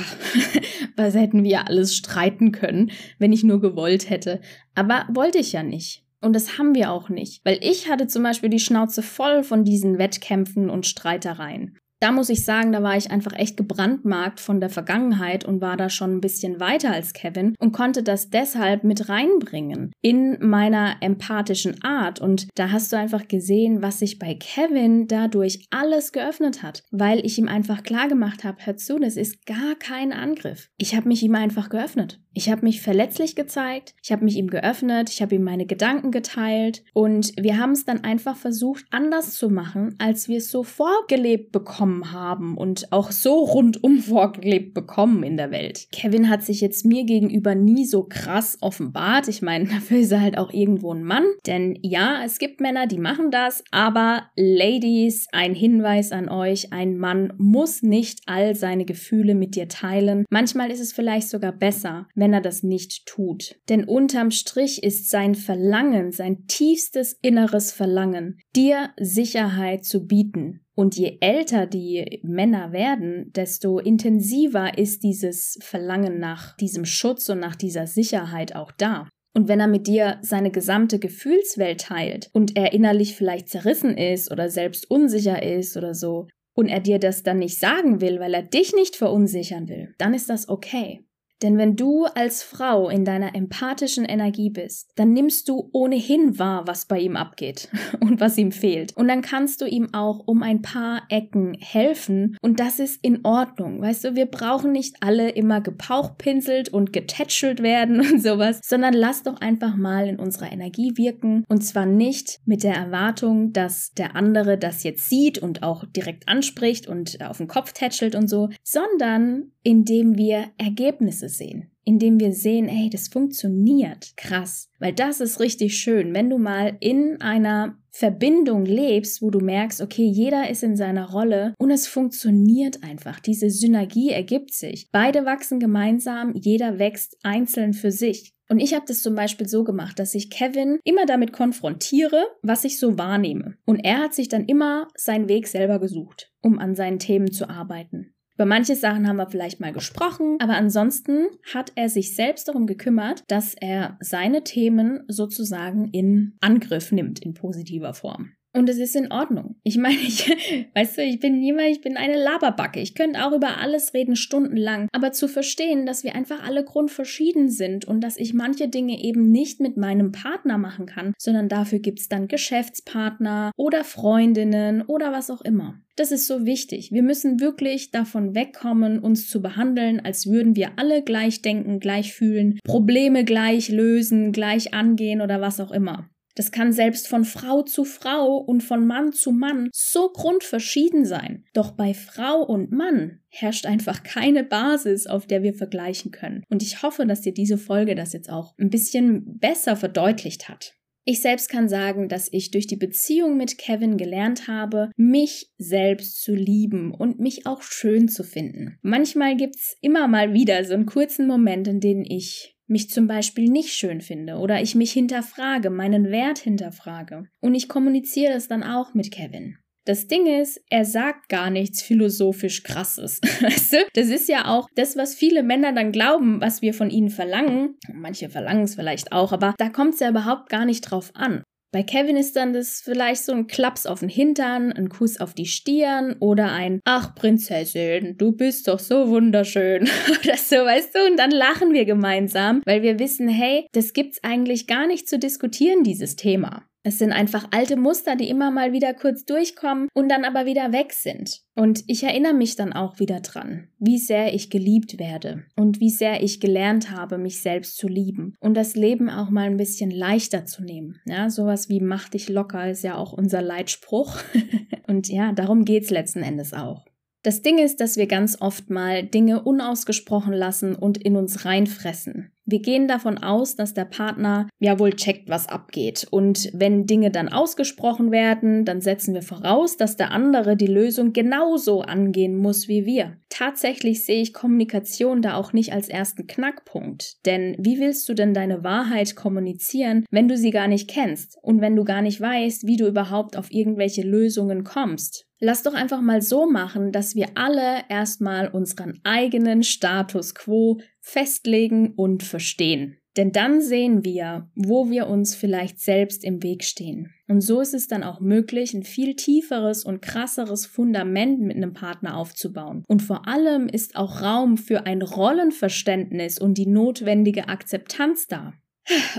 was 0.95 1.15
hätten 1.15 1.43
wir 1.43 1.67
alles 1.67 1.95
streiten 1.95 2.51
können, 2.51 2.91
wenn 3.19 3.31
ich 3.31 3.43
nur 3.43 3.61
gewollt 3.61 4.09
hätte. 4.09 4.41
Aber 4.75 5.07
wollte 5.09 5.37
ich 5.37 5.53
ja 5.53 5.63
nicht. 5.63 6.03
Und 6.19 6.33
das 6.33 6.57
haben 6.57 6.73
wir 6.73 6.91
auch 6.91 7.09
nicht, 7.09 7.45
weil 7.45 7.59
ich 7.61 7.89
hatte 7.89 8.07
zum 8.07 8.23
Beispiel 8.23 8.49
die 8.49 8.59
Schnauze 8.59 9.03
voll 9.03 9.43
von 9.43 9.63
diesen 9.63 9.99
Wettkämpfen 9.99 10.69
und 10.69 10.87
Streitereien 10.87 11.77
da 11.99 12.11
muss 12.11 12.29
ich 12.29 12.45
sagen, 12.45 12.71
da 12.71 12.83
war 12.83 12.95
ich 12.95 13.09
einfach 13.09 13.33
echt 13.33 13.57
gebrandmarkt 13.57 14.39
von 14.39 14.59
der 14.59 14.69
Vergangenheit 14.69 15.45
und 15.45 15.61
war 15.61 15.77
da 15.77 15.89
schon 15.89 16.17
ein 16.17 16.21
bisschen 16.21 16.59
weiter 16.59 16.91
als 16.91 17.13
Kevin 17.13 17.55
und 17.59 17.71
konnte 17.71 18.03
das 18.03 18.29
deshalb 18.29 18.83
mit 18.83 19.09
reinbringen 19.09 19.91
in 20.01 20.37
meiner 20.39 20.97
empathischen 21.01 21.83
Art. 21.83 22.19
Und 22.19 22.47
da 22.55 22.71
hast 22.71 22.91
du 22.91 22.97
einfach 22.97 23.27
gesehen, 23.27 23.81
was 23.81 23.99
sich 23.99 24.19
bei 24.19 24.35
Kevin 24.35 25.07
dadurch 25.07 25.65
alles 25.71 26.11
geöffnet 26.11 26.61
hat, 26.61 26.83
weil 26.91 27.25
ich 27.25 27.39
ihm 27.39 27.47
einfach 27.47 27.83
klar 27.83 28.07
gemacht 28.07 28.43
habe, 28.43 28.57
hör 28.65 28.77
zu, 28.77 28.99
das 28.99 29.17
ist 29.17 29.45
gar 29.45 29.75
kein 29.75 30.13
Angriff. 30.13 30.69
Ich 30.77 30.95
habe 30.95 31.07
mich 31.07 31.23
ihm 31.23 31.35
einfach 31.35 31.69
geöffnet. 31.69 32.19
Ich 32.33 32.51
habe 32.51 32.65
mich 32.65 32.83
verletzlich 32.83 33.35
gezeigt, 33.35 33.95
ich 34.03 34.11
habe 34.11 34.23
mich 34.23 34.35
ihm 34.35 34.45
geöffnet, 34.45 35.09
ich 35.09 35.23
habe 35.23 35.33
ihm 35.33 35.43
meine 35.43 35.65
Gedanken 35.65 36.11
geteilt 36.11 36.83
und 36.93 37.31
wir 37.35 37.57
haben 37.57 37.71
es 37.71 37.83
dann 37.83 38.03
einfach 38.03 38.35
versucht, 38.35 38.85
anders 38.91 39.33
zu 39.33 39.49
machen, 39.49 39.95
als 39.97 40.27
wir 40.27 40.37
es 40.37 40.51
so 40.51 40.61
vorgelebt 40.61 41.51
bekommen 41.51 41.86
haben 42.11 42.57
und 42.57 42.91
auch 42.91 43.11
so 43.11 43.39
rundum 43.39 43.99
vorgelebt 44.07 44.73
bekommen 44.73 45.23
in 45.23 45.37
der 45.37 45.51
Welt. 45.51 45.87
Kevin 45.91 46.29
hat 46.29 46.43
sich 46.43 46.61
jetzt 46.61 46.85
mir 46.85 47.03
gegenüber 47.03 47.55
nie 47.55 47.85
so 47.85 48.03
krass 48.03 48.57
offenbart. 48.61 49.27
Ich 49.27 49.41
meine, 49.41 49.65
dafür 49.69 49.99
ist 49.99 50.11
er 50.11 50.21
halt 50.21 50.37
auch 50.37 50.51
irgendwo 50.51 50.93
ein 50.93 51.03
Mann. 51.03 51.25
Denn 51.45 51.77
ja, 51.81 52.21
es 52.25 52.39
gibt 52.39 52.61
Männer, 52.61 52.87
die 52.87 52.99
machen 52.99 53.31
das, 53.31 53.63
aber 53.71 54.29
Ladies, 54.35 55.27
ein 55.31 55.53
Hinweis 55.53 56.11
an 56.11 56.29
euch, 56.29 56.73
ein 56.73 56.97
Mann 56.97 57.33
muss 57.37 57.81
nicht 57.81 58.21
all 58.25 58.55
seine 58.55 58.85
Gefühle 58.85 59.35
mit 59.35 59.55
dir 59.55 59.67
teilen. 59.67 60.25
Manchmal 60.29 60.71
ist 60.71 60.79
es 60.79 60.93
vielleicht 60.93 61.29
sogar 61.29 61.51
besser, 61.51 62.07
wenn 62.15 62.33
er 62.33 62.41
das 62.41 62.63
nicht 62.63 63.05
tut. 63.05 63.55
Denn 63.69 63.83
unterm 63.83 64.31
Strich 64.31 64.83
ist 64.83 65.09
sein 65.09 65.35
Verlangen, 65.35 66.11
sein 66.11 66.45
tiefstes 66.47 67.17
inneres 67.21 67.71
Verlangen, 67.71 68.39
dir 68.55 68.91
Sicherheit 68.99 69.85
zu 69.85 70.07
bieten. 70.07 70.61
Und 70.77 70.95
je 70.95 71.17
älter 71.21 71.65
die 71.65 72.19
Männer 72.21 72.71
werden, 72.71 73.33
desto 73.33 73.79
intensiver 73.79 74.77
ist 74.77 75.01
dieses 75.01 75.57
Verlangen 75.61 76.19
nach 76.19 76.55
diesem 76.55 76.85
Schutz 76.85 77.29
und 77.29 77.39
nach 77.39 77.55
dieser 77.55 77.87
Sicherheit 77.87 78.55
auch 78.55 78.71
da. 78.71 79.09
Und 79.33 79.47
wenn 79.47 79.59
er 79.59 79.67
mit 79.67 79.87
dir 79.87 80.19
seine 80.21 80.51
gesamte 80.51 80.99
Gefühlswelt 80.99 81.81
teilt 81.81 82.29
und 82.31 82.55
er 82.55 82.73
innerlich 82.73 83.15
vielleicht 83.15 83.49
zerrissen 83.49 83.97
ist 83.97 84.31
oder 84.31 84.49
selbst 84.49 84.89
unsicher 84.89 85.41
ist 85.41 85.77
oder 85.77 85.95
so, 85.95 86.27
und 86.55 86.69
er 86.69 86.79
dir 86.79 86.97
das 86.97 87.21
dann 87.21 87.37
nicht 87.37 87.59
sagen 87.59 88.01
will, 88.01 88.19
weil 88.19 88.33
er 88.33 88.41
dich 88.41 88.73
nicht 88.73 88.95
verunsichern 88.95 89.69
will, 89.69 89.93
dann 89.99 90.15
ist 90.15 90.29
das 90.29 90.49
okay. 90.49 91.06
Denn 91.43 91.57
wenn 91.57 91.75
du 91.75 92.05
als 92.05 92.41
Frau 92.41 92.89
in 92.89 93.05
deiner 93.05 93.35
empathischen 93.35 94.05
Energie 94.05 94.49
bist, 94.49 94.91
dann 94.95 95.13
nimmst 95.13 95.47
du 95.49 95.69
ohnehin 95.71 96.39
wahr, 96.39 96.65
was 96.65 96.85
bei 96.85 96.99
ihm 96.99 97.15
abgeht 97.15 97.69
und 97.99 98.19
was 98.19 98.37
ihm 98.37 98.51
fehlt. 98.51 98.95
Und 98.97 99.07
dann 99.07 99.21
kannst 99.21 99.61
du 99.61 99.65
ihm 99.65 99.93
auch 99.93 100.19
um 100.25 100.41
ein 100.41 100.61
paar 100.61 101.03
Ecken 101.09 101.55
helfen 101.59 102.37
und 102.41 102.59
das 102.59 102.79
ist 102.79 103.03
in 103.03 103.23
Ordnung. 103.23 103.81
Weißt 103.81 104.03
du, 104.03 104.15
wir 104.15 104.25
brauchen 104.25 104.71
nicht 104.71 104.97
alle 105.01 105.29
immer 105.29 105.61
gepauchpinselt 105.61 106.69
und 106.69 106.91
getätschelt 106.91 107.61
werden 107.61 107.99
und 108.11 108.21
sowas, 108.21 108.59
sondern 108.63 108.93
lass 108.93 109.23
doch 109.23 109.39
einfach 109.39 109.75
mal 109.75 110.07
in 110.07 110.19
unserer 110.19 110.51
Energie 110.51 110.93
wirken 110.95 111.43
und 111.47 111.61
zwar 111.61 111.85
nicht 111.85 112.39
mit 112.45 112.63
der 112.63 112.73
Erwartung, 112.73 113.53
dass 113.53 113.91
der 113.91 114.15
andere 114.15 114.57
das 114.57 114.83
jetzt 114.83 115.09
sieht 115.09 115.37
und 115.37 115.61
auch 115.61 115.85
direkt 115.85 116.27
anspricht 116.27 116.87
und 116.87 117.21
auf 117.21 117.37
den 117.37 117.47
Kopf 117.47 117.73
tätschelt 117.73 118.15
und 118.15 118.27
so, 118.27 118.49
sondern 118.63 119.51
indem 119.63 120.17
wir 120.17 120.45
Ergebnisse 120.57 121.26
sehen, 121.29 121.71
indem 121.83 122.19
wir 122.19 122.33
sehen, 122.33 122.67
hey, 122.67 122.89
das 122.89 123.07
funktioniert. 123.07 124.13
Krass. 124.17 124.69
Weil 124.79 124.93
das 124.93 125.19
ist 125.19 125.39
richtig 125.39 125.77
schön, 125.77 126.13
wenn 126.13 126.29
du 126.29 126.37
mal 126.37 126.77
in 126.79 127.21
einer 127.21 127.77
Verbindung 127.91 128.65
lebst, 128.65 129.21
wo 129.23 129.31
du 129.31 129.39
merkst, 129.39 129.81
okay, 129.81 130.05
jeder 130.05 130.49
ist 130.49 130.61
in 130.61 130.75
seiner 130.75 131.09
Rolle 131.09 131.55
und 131.57 131.71
es 131.71 131.87
funktioniert 131.87 132.83
einfach. 132.83 133.19
Diese 133.19 133.49
Synergie 133.49 134.11
ergibt 134.11 134.53
sich. 134.53 134.89
Beide 134.91 135.25
wachsen 135.25 135.59
gemeinsam, 135.59 136.33
jeder 136.35 136.77
wächst 136.77 137.17
einzeln 137.23 137.73
für 137.73 137.91
sich. 137.91 138.33
Und 138.49 138.59
ich 138.59 138.73
habe 138.73 138.85
das 138.87 139.01
zum 139.01 139.15
Beispiel 139.15 139.47
so 139.47 139.63
gemacht, 139.63 139.99
dass 139.99 140.15
ich 140.15 140.29
Kevin 140.29 140.79
immer 140.83 141.05
damit 141.05 141.33
konfrontiere, 141.33 142.23
was 142.41 142.63
ich 142.63 142.79
so 142.79 142.97
wahrnehme. 142.97 143.57
Und 143.65 143.79
er 143.79 143.97
hat 143.97 144.13
sich 144.13 144.29
dann 144.29 144.45
immer 144.45 144.87
seinen 144.95 145.27
Weg 145.27 145.47
selber 145.47 145.79
gesucht, 145.79 146.31
um 146.41 146.59
an 146.59 146.75
seinen 146.75 146.99
Themen 146.99 147.31
zu 147.31 147.49
arbeiten. 147.49 148.13
Über 148.37 148.45
manche 148.45 148.75
Sachen 148.75 149.07
haben 149.07 149.17
wir 149.17 149.31
vielleicht 149.31 149.59
mal 149.59 149.73
gesprochen, 149.73 150.37
aber 150.39 150.53
ansonsten 150.53 151.25
hat 151.51 151.71
er 151.73 151.89
sich 151.89 152.15
selbst 152.15 152.47
darum 152.47 152.67
gekümmert, 152.67 153.23
dass 153.29 153.55
er 153.55 153.97
seine 153.99 154.43
Themen 154.43 155.03
sozusagen 155.07 155.89
in 155.89 156.37
Angriff 156.39 156.91
nimmt 156.91 157.17
in 157.17 157.33
positiver 157.33 157.95
Form. 157.95 158.36
Und 158.53 158.69
es 158.69 158.77
ist 158.77 158.95
in 158.95 159.11
Ordnung. 159.11 159.55
Ich 159.63 159.77
meine, 159.77 159.97
ich, 159.97 160.27
weißt 160.73 160.97
du, 160.97 161.03
ich 161.03 161.19
bin 161.19 161.41
jemand, 161.41 161.67
ich 161.69 161.81
bin 161.81 161.97
eine 161.97 162.21
Laberbacke. 162.21 162.79
Ich 162.79 162.95
könnte 162.95 163.23
auch 163.23 163.33
über 163.33 163.57
alles 163.59 163.93
reden, 163.93 164.15
stundenlang. 164.15 164.87
Aber 164.93 165.11
zu 165.11 165.27
verstehen, 165.27 165.85
dass 165.85 166.03
wir 166.03 166.15
einfach 166.15 166.43
alle 166.43 166.63
grundverschieden 166.63 167.49
sind 167.49 167.85
und 167.85 168.01
dass 168.01 168.17
ich 168.17 168.33
manche 168.33 168.67
Dinge 168.67 169.01
eben 169.03 169.31
nicht 169.31 169.59
mit 169.59 169.77
meinem 169.77 170.11
Partner 170.11 170.57
machen 170.57 170.85
kann, 170.85 171.13
sondern 171.19 171.49
dafür 171.49 171.79
gibt 171.79 171.99
es 171.99 172.09
dann 172.09 172.27
Geschäftspartner 172.27 173.51
oder 173.57 173.83
Freundinnen 173.83 174.81
oder 174.81 175.11
was 175.11 175.29
auch 175.29 175.41
immer. 175.41 175.79
Das 175.95 176.11
ist 176.11 176.27
so 176.27 176.45
wichtig. 176.45 176.91
Wir 176.91 177.01
müssen 177.01 177.39
wirklich 177.39 177.89
davon 177.89 178.35
wegkommen, 178.35 178.99
uns 178.99 179.29
zu 179.29 179.41
behandeln, 179.41 179.99
als 179.99 180.27
würden 180.27 180.55
wir 180.55 180.73
alle 180.77 181.03
gleich 181.03 181.41
denken, 181.41 181.79
gleich 181.79 182.13
fühlen, 182.13 182.59
Probleme 182.63 183.25
gleich 183.25 183.69
lösen, 183.69 184.31
gleich 184.31 184.75
angehen 184.75 185.21
oder 185.21 185.41
was 185.41 185.59
auch 185.59 185.71
immer. 185.71 186.07
Das 186.37 186.51
kann 186.51 186.71
selbst 186.71 187.07
von 187.07 187.25
Frau 187.25 187.63
zu 187.63 187.83
Frau 187.83 188.37
und 188.37 188.61
von 188.61 188.85
Mann 188.85 189.11
zu 189.11 189.31
Mann 189.31 189.69
so 189.73 190.09
grundverschieden 190.09 191.03
sein. 191.03 191.45
Doch 191.53 191.71
bei 191.71 191.95
Frau 191.95 192.43
und 192.43 192.71
Mann 192.71 193.21
herrscht 193.29 193.65
einfach 193.65 194.03
keine 194.03 194.43
Basis, 194.43 195.07
auf 195.07 195.25
der 195.25 195.41
wir 195.41 195.55
vergleichen 195.55 196.11
können. 196.11 196.43
Und 196.47 196.61
ich 196.61 196.83
hoffe, 196.83 197.07
dass 197.07 197.21
dir 197.21 197.33
diese 197.33 197.57
Folge 197.57 197.95
das 197.95 198.13
jetzt 198.13 198.29
auch 198.29 198.53
ein 198.59 198.69
bisschen 198.69 199.39
besser 199.39 199.75
verdeutlicht 199.75 200.47
hat. 200.47 200.75
Ich 201.05 201.21
selbst 201.21 201.49
kann 201.49 201.69
sagen, 201.69 202.07
dass 202.07 202.27
ich 202.31 202.51
durch 202.51 202.67
die 202.67 202.75
Beziehung 202.75 203.35
mit 203.35 203.57
Kevin 203.57 203.97
gelernt 203.97 204.47
habe, 204.47 204.91
mich 204.95 205.51
selbst 205.57 206.21
zu 206.21 206.35
lieben 206.35 206.93
und 206.93 207.19
mich 207.19 207.47
auch 207.47 207.63
schön 207.63 208.09
zu 208.09 208.23
finden. 208.23 208.77
Manchmal 208.83 209.37
gibt's 209.37 209.75
immer 209.81 210.07
mal 210.07 210.33
wieder 210.33 210.63
so 210.65 210.75
einen 210.75 210.85
kurzen 210.85 211.25
Moment, 211.25 211.67
in 211.67 211.79
dem 211.79 212.03
ich 212.05 212.56
mich 212.67 212.89
zum 212.89 213.07
Beispiel 213.07 213.49
nicht 213.49 213.73
schön 213.73 214.01
finde 214.01 214.35
oder 214.35 214.61
ich 214.61 214.75
mich 214.75 214.91
hinterfrage, 214.91 215.69
meinen 215.69 216.11
Wert 216.11 216.39
hinterfrage. 216.39 217.25
Und 217.39 217.55
ich 217.55 217.69
kommuniziere 217.69 218.33
das 218.33 218.47
dann 218.47 218.63
auch 218.63 218.93
mit 218.93 219.11
Kevin. 219.11 219.57
Das 219.87 220.07
Ding 220.07 220.25
ist, 220.25 220.61
er 220.69 220.83
sagt 220.83 221.29
gar 221.29 221.49
nichts 221.49 221.81
philosophisch 221.81 222.63
krasses. 222.63 223.21
Weißt 223.41 223.71
du? 223.71 223.77
Das 223.93 224.07
ist 224.07 224.27
ja 224.27 224.53
auch 224.53 224.67
das, 224.75 224.97
was 224.97 225.15
viele 225.15 225.43
Männer 225.43 225.71
dann 225.71 225.93
glauben, 225.93 226.41
was 226.41 226.61
wir 226.61 226.73
von 226.73 226.89
ihnen 226.89 227.09
verlangen. 227.09 227.77
Manche 227.93 228.29
verlangen 228.29 228.63
es 228.63 228.75
vielleicht 228.75 229.13
auch, 229.13 229.31
aber 229.31 229.55
da 229.57 229.69
kommt 229.69 229.93
es 229.93 230.01
ja 230.01 230.09
überhaupt 230.09 230.49
gar 230.49 230.65
nicht 230.65 230.81
drauf 230.81 231.11
an. 231.13 231.41
Bei 231.77 231.83
Kevin 231.83 232.17
ist 232.17 232.35
dann 232.35 232.53
das 232.53 232.81
vielleicht 232.83 233.23
so 233.23 233.33
ein 233.33 233.45
Klaps 233.45 233.85
auf 233.85 233.99
den 233.99 234.09
Hintern, 234.09 234.71
ein 234.71 234.89
Kuss 234.89 235.19
auf 235.19 235.35
die 235.35 235.45
Stirn 235.45 236.15
oder 236.19 236.51
ein 236.51 236.81
Ach 236.85 237.13
Prinzessin, 237.13 238.17
du 238.17 238.31
bist 238.31 238.67
doch 238.67 238.79
so 238.79 239.09
wunderschön 239.09 239.83
oder 240.23 240.37
so, 240.37 240.55
weißt 240.55 240.95
du? 240.95 241.05
Und 241.05 241.17
dann 241.17 241.29
lachen 241.29 241.73
wir 241.73 241.85
gemeinsam, 241.85 242.63
weil 242.65 242.81
wir 242.81 242.97
wissen, 242.97 243.27
hey, 243.27 243.67
das 243.73 243.93
gibt's 243.93 244.23
eigentlich 244.23 244.65
gar 244.65 244.87
nicht 244.87 245.07
zu 245.07 245.19
diskutieren, 245.19 245.83
dieses 245.83 246.15
Thema. 246.15 246.63
Es 246.87 246.99
sind 246.99 247.11
einfach 247.11 247.49
alte 247.51 247.75
Muster, 247.75 248.15
die 248.15 248.29
immer 248.29 248.49
mal 248.49 248.71
wieder 248.71 248.93
kurz 248.93 249.25
durchkommen 249.25 249.89
und 249.93 250.07
dann 250.07 250.23
aber 250.23 250.45
wieder 250.45 250.71
weg 250.71 250.93
sind. 250.93 251.41
Und 251.53 251.83
ich 251.87 252.03
erinnere 252.03 252.33
mich 252.33 252.55
dann 252.55 252.71
auch 252.71 252.97
wieder 252.97 253.19
dran, 253.19 253.67
wie 253.77 253.97
sehr 253.97 254.33
ich 254.33 254.49
geliebt 254.49 254.97
werde 254.97 255.43
und 255.57 255.81
wie 255.81 255.89
sehr 255.89 256.23
ich 256.23 256.39
gelernt 256.39 256.89
habe, 256.89 257.17
mich 257.17 257.41
selbst 257.41 257.75
zu 257.75 257.89
lieben 257.89 258.35
und 258.39 258.53
das 258.53 258.77
Leben 258.77 259.09
auch 259.09 259.29
mal 259.29 259.47
ein 259.47 259.57
bisschen 259.57 259.91
leichter 259.91 260.45
zu 260.45 260.63
nehmen. 260.63 261.01
Ja, 261.05 261.29
sowas 261.29 261.67
wie 261.67 261.81
mach 261.81 262.07
dich 262.07 262.29
locker 262.29 262.69
ist 262.69 262.85
ja 262.85 262.95
auch 262.95 263.11
unser 263.11 263.41
Leitspruch. 263.41 264.19
und 264.87 265.09
ja, 265.09 265.33
darum 265.33 265.65
geht's 265.65 265.89
letzten 265.89 266.23
Endes 266.23 266.53
auch. 266.53 266.85
Das 267.21 267.41
Ding 267.41 267.57
ist, 267.57 267.81
dass 267.81 267.97
wir 267.97 268.07
ganz 268.07 268.39
oft 268.39 268.69
mal 268.69 269.03
Dinge 269.03 269.43
unausgesprochen 269.43 270.31
lassen 270.31 270.73
und 270.73 270.97
in 270.97 271.17
uns 271.17 271.43
reinfressen. 271.43 272.31
Wir 272.49 272.61
gehen 272.61 272.87
davon 272.87 273.17
aus, 273.17 273.57
dass 273.57 273.73
der 273.73 273.83
Partner 273.83 274.47
ja 274.57 274.79
wohl 274.79 274.93
checkt, 274.93 275.27
was 275.27 275.49
abgeht. 275.49 276.07
Und 276.09 276.49
wenn 276.53 276.85
Dinge 276.85 277.11
dann 277.11 277.27
ausgesprochen 277.27 278.09
werden, 278.09 278.63
dann 278.63 278.79
setzen 278.79 279.13
wir 279.13 279.21
voraus, 279.21 279.75
dass 279.75 279.97
der 279.97 280.11
andere 280.11 280.55
die 280.55 280.67
Lösung 280.67 281.11
genauso 281.11 281.81
angehen 281.81 282.37
muss 282.37 282.69
wie 282.69 282.85
wir. 282.85 283.17
Tatsächlich 283.27 284.05
sehe 284.05 284.21
ich 284.21 284.33
Kommunikation 284.33 285.21
da 285.21 285.35
auch 285.35 285.51
nicht 285.51 285.73
als 285.73 285.89
ersten 285.89 286.25
Knackpunkt. 286.25 287.25
Denn 287.25 287.57
wie 287.59 287.81
willst 287.81 288.07
du 288.07 288.13
denn 288.13 288.33
deine 288.33 288.63
Wahrheit 288.63 289.17
kommunizieren, 289.17 290.05
wenn 290.09 290.29
du 290.29 290.37
sie 290.37 290.51
gar 290.51 290.69
nicht 290.69 290.89
kennst 290.89 291.37
und 291.41 291.59
wenn 291.59 291.75
du 291.75 291.83
gar 291.83 292.01
nicht 292.01 292.21
weißt, 292.21 292.65
wie 292.65 292.77
du 292.77 292.87
überhaupt 292.87 293.35
auf 293.35 293.51
irgendwelche 293.51 294.03
Lösungen 294.03 294.63
kommst? 294.63 295.26
Lass 295.39 295.63
doch 295.63 295.73
einfach 295.73 296.01
mal 296.01 296.21
so 296.21 296.49
machen, 296.49 296.91
dass 296.91 297.15
wir 297.15 297.29
alle 297.35 297.83
erstmal 297.89 298.47
unseren 298.47 298.99
eigenen 299.03 299.63
Status 299.63 300.33
quo 300.33 300.79
festlegen 300.99 301.93
und 301.95 302.23
verstehen. 302.23 302.97
Denn 303.17 303.31
dann 303.31 303.61
sehen 303.61 304.05
wir, 304.05 304.49
wo 304.55 304.91
wir 304.91 305.07
uns 305.07 305.35
vielleicht 305.35 305.79
selbst 305.79 306.23
im 306.23 306.43
Weg 306.43 306.63
stehen. 306.63 307.13
Und 307.27 307.41
so 307.41 307.61
ist 307.61 307.73
es 307.73 307.87
dann 307.87 308.03
auch 308.03 308.19
möglich, 308.19 308.73
ein 308.73 308.83
viel 308.83 309.15
tieferes 309.15 309.83
und 309.83 310.01
krasseres 310.01 310.67
Fundament 310.67 311.39
mit 311.39 311.57
einem 311.57 311.73
Partner 311.73 312.15
aufzubauen. 312.15 312.83
Und 312.87 313.01
vor 313.01 313.27
allem 313.27 313.67
ist 313.67 313.95
auch 313.95 314.21
Raum 314.21 314.57
für 314.57 314.85
ein 314.85 315.01
Rollenverständnis 315.01 316.39
und 316.39 316.59
die 316.59 316.67
notwendige 316.67 317.47
Akzeptanz 317.47 318.27
da. 318.27 318.53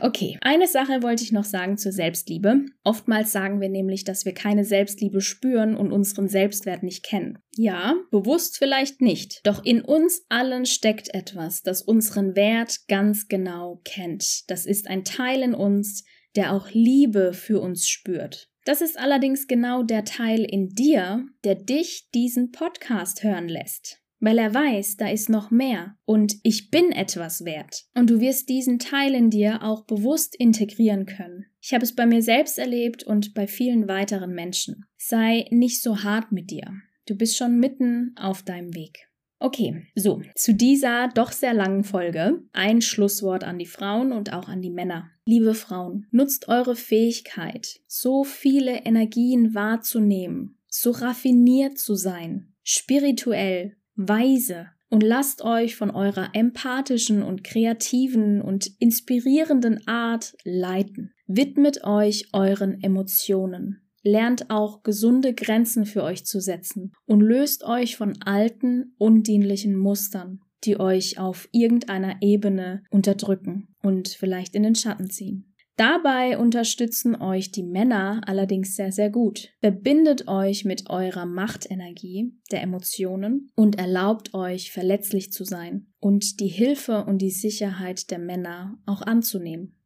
Okay, 0.00 0.38
eine 0.40 0.66
Sache 0.66 1.02
wollte 1.02 1.22
ich 1.22 1.32
noch 1.32 1.44
sagen 1.44 1.76
zur 1.76 1.92
Selbstliebe. 1.92 2.66
Oftmals 2.84 3.32
sagen 3.32 3.60
wir 3.60 3.68
nämlich, 3.68 4.04
dass 4.04 4.24
wir 4.24 4.32
keine 4.32 4.64
Selbstliebe 4.64 5.20
spüren 5.20 5.76
und 5.76 5.92
unseren 5.92 6.28
Selbstwert 6.28 6.82
nicht 6.82 7.04
kennen. 7.04 7.38
Ja, 7.54 7.94
bewusst 8.10 8.56
vielleicht 8.56 9.00
nicht, 9.00 9.40
doch 9.44 9.64
in 9.64 9.82
uns 9.82 10.24
allen 10.28 10.64
steckt 10.64 11.12
etwas, 11.14 11.62
das 11.62 11.82
unseren 11.82 12.34
Wert 12.34 12.88
ganz 12.88 13.28
genau 13.28 13.80
kennt. 13.84 14.48
Das 14.50 14.64
ist 14.64 14.88
ein 14.88 15.04
Teil 15.04 15.42
in 15.42 15.54
uns, 15.54 16.04
der 16.34 16.52
auch 16.52 16.70
Liebe 16.70 17.32
für 17.32 17.60
uns 17.60 17.88
spürt. 17.88 18.48
Das 18.64 18.80
ist 18.80 18.98
allerdings 18.98 19.46
genau 19.46 19.82
der 19.82 20.04
Teil 20.04 20.44
in 20.44 20.68
dir, 20.68 21.26
der 21.44 21.54
dich 21.54 22.10
diesen 22.14 22.52
Podcast 22.52 23.22
hören 23.22 23.48
lässt 23.48 24.02
weil 24.20 24.38
er 24.38 24.54
weiß, 24.54 24.96
da 24.96 25.08
ist 25.08 25.28
noch 25.28 25.50
mehr 25.50 25.96
und 26.04 26.36
ich 26.42 26.70
bin 26.70 26.90
etwas 26.92 27.44
wert. 27.44 27.84
Und 27.94 28.10
du 28.10 28.20
wirst 28.20 28.48
diesen 28.48 28.78
Teil 28.78 29.14
in 29.14 29.30
dir 29.30 29.62
auch 29.62 29.84
bewusst 29.84 30.34
integrieren 30.34 31.06
können. 31.06 31.46
Ich 31.60 31.72
habe 31.74 31.84
es 31.84 31.94
bei 31.94 32.06
mir 32.06 32.22
selbst 32.22 32.58
erlebt 32.58 33.04
und 33.04 33.34
bei 33.34 33.46
vielen 33.46 33.88
weiteren 33.88 34.34
Menschen. 34.34 34.86
Sei 34.96 35.46
nicht 35.50 35.82
so 35.82 36.02
hart 36.02 36.32
mit 36.32 36.50
dir. 36.50 36.72
Du 37.06 37.16
bist 37.16 37.36
schon 37.36 37.58
mitten 37.58 38.14
auf 38.16 38.42
deinem 38.42 38.74
Weg. 38.74 39.08
Okay, 39.40 39.86
so, 39.94 40.20
zu 40.34 40.52
dieser 40.52 41.08
doch 41.14 41.30
sehr 41.30 41.54
langen 41.54 41.84
Folge 41.84 42.42
ein 42.52 42.82
Schlusswort 42.82 43.44
an 43.44 43.58
die 43.58 43.66
Frauen 43.66 44.10
und 44.10 44.32
auch 44.32 44.48
an 44.48 44.62
die 44.62 44.70
Männer. 44.70 45.10
Liebe 45.24 45.54
Frauen, 45.54 46.06
nutzt 46.10 46.48
eure 46.48 46.74
Fähigkeit, 46.74 47.80
so 47.86 48.24
viele 48.24 48.84
Energien 48.84 49.54
wahrzunehmen, 49.54 50.58
so 50.66 50.90
raffiniert 50.90 51.78
zu 51.78 51.94
sein, 51.94 52.52
spirituell, 52.64 53.76
weise 53.98 54.68
und 54.90 55.02
lasst 55.02 55.42
euch 55.42 55.76
von 55.76 55.90
eurer 55.90 56.30
empathischen 56.32 57.22
und 57.22 57.44
kreativen 57.44 58.40
und 58.40 58.70
inspirierenden 58.78 59.86
Art 59.86 60.34
leiten. 60.44 61.12
Widmet 61.26 61.84
euch 61.84 62.28
euren 62.32 62.82
Emotionen. 62.82 63.82
Lernt 64.02 64.48
auch 64.48 64.82
gesunde 64.82 65.34
Grenzen 65.34 65.84
für 65.84 66.02
euch 66.02 66.24
zu 66.24 66.40
setzen 66.40 66.92
und 67.04 67.20
löst 67.20 67.64
euch 67.64 67.96
von 67.96 68.22
alten, 68.22 68.94
undienlichen 68.96 69.76
Mustern, 69.76 70.40
die 70.64 70.80
euch 70.80 71.18
auf 71.18 71.48
irgendeiner 71.52 72.16
Ebene 72.22 72.84
unterdrücken 72.90 73.68
und 73.82 74.08
vielleicht 74.08 74.54
in 74.54 74.62
den 74.62 74.76
Schatten 74.76 75.10
ziehen. 75.10 75.47
Dabei 75.78 76.36
unterstützen 76.38 77.14
euch 77.14 77.52
die 77.52 77.62
Männer 77.62 78.20
allerdings 78.26 78.74
sehr, 78.74 78.90
sehr 78.90 79.10
gut. 79.10 79.50
Verbindet 79.60 80.26
euch 80.26 80.64
mit 80.64 80.90
eurer 80.90 81.24
Machtenergie 81.24 82.32
der 82.50 82.62
Emotionen 82.62 83.52
und 83.54 83.78
erlaubt 83.78 84.34
euch 84.34 84.72
verletzlich 84.72 85.30
zu 85.30 85.44
sein 85.44 85.86
und 86.00 86.40
die 86.40 86.48
Hilfe 86.48 87.04
und 87.04 87.18
die 87.18 87.30
Sicherheit 87.30 88.10
der 88.10 88.18
Männer 88.18 88.76
auch 88.86 89.02
anzunehmen. 89.02 89.77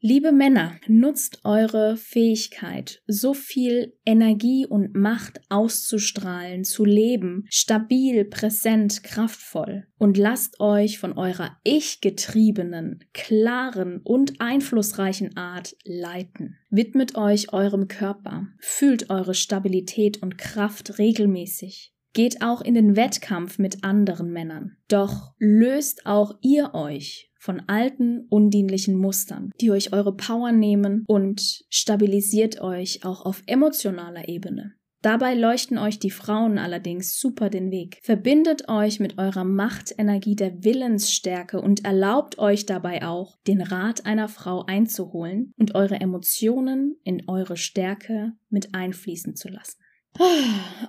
Liebe 0.00 0.30
Männer, 0.30 0.78
nutzt 0.86 1.40
eure 1.44 1.96
Fähigkeit, 1.96 3.02
so 3.06 3.32
viel 3.32 3.94
Energie 4.04 4.66
und 4.66 4.94
Macht 4.94 5.40
auszustrahlen, 5.48 6.64
zu 6.64 6.84
leben, 6.84 7.46
stabil, 7.48 8.26
präsent, 8.26 9.02
kraftvoll 9.02 9.86
und 9.96 10.18
lasst 10.18 10.60
euch 10.60 10.98
von 10.98 11.14
eurer 11.14 11.56
ich-getriebenen, 11.64 13.04
klaren 13.14 14.02
und 14.04 14.38
einflussreichen 14.38 15.34
Art 15.38 15.74
leiten. 15.84 16.56
Widmet 16.68 17.16
euch 17.16 17.54
eurem 17.54 17.88
Körper, 17.88 18.48
fühlt 18.60 19.08
eure 19.08 19.32
Stabilität 19.32 20.22
und 20.22 20.36
Kraft 20.36 20.98
regelmäßig. 20.98 21.95
Geht 22.16 22.40
auch 22.40 22.62
in 22.62 22.72
den 22.72 22.96
Wettkampf 22.96 23.58
mit 23.58 23.84
anderen 23.84 24.32
Männern. 24.32 24.78
Doch 24.88 25.34
löst 25.38 26.06
auch 26.06 26.38
ihr 26.40 26.72
euch 26.72 27.30
von 27.38 27.60
alten, 27.66 28.24
undienlichen 28.30 28.96
Mustern, 28.96 29.50
die 29.60 29.70
euch 29.70 29.92
eure 29.92 30.16
Power 30.16 30.50
nehmen 30.50 31.04
und 31.08 31.66
stabilisiert 31.68 32.62
euch 32.62 33.04
auch 33.04 33.26
auf 33.26 33.42
emotionaler 33.46 34.30
Ebene. 34.30 34.72
Dabei 35.02 35.34
leuchten 35.34 35.76
euch 35.76 35.98
die 35.98 36.10
Frauen 36.10 36.56
allerdings 36.56 37.20
super 37.20 37.50
den 37.50 37.70
Weg. 37.70 37.98
Verbindet 38.02 38.70
euch 38.70 38.98
mit 38.98 39.18
eurer 39.18 39.44
Machtenergie 39.44 40.36
der 40.36 40.64
Willensstärke 40.64 41.60
und 41.60 41.84
erlaubt 41.84 42.38
euch 42.38 42.64
dabei 42.64 43.06
auch, 43.06 43.36
den 43.46 43.60
Rat 43.60 44.06
einer 44.06 44.28
Frau 44.28 44.64
einzuholen 44.64 45.52
und 45.58 45.74
eure 45.74 46.00
Emotionen 46.00 46.96
in 47.04 47.28
eure 47.28 47.58
Stärke 47.58 48.32
mit 48.48 48.74
einfließen 48.74 49.36
zu 49.36 49.48
lassen. 49.48 49.76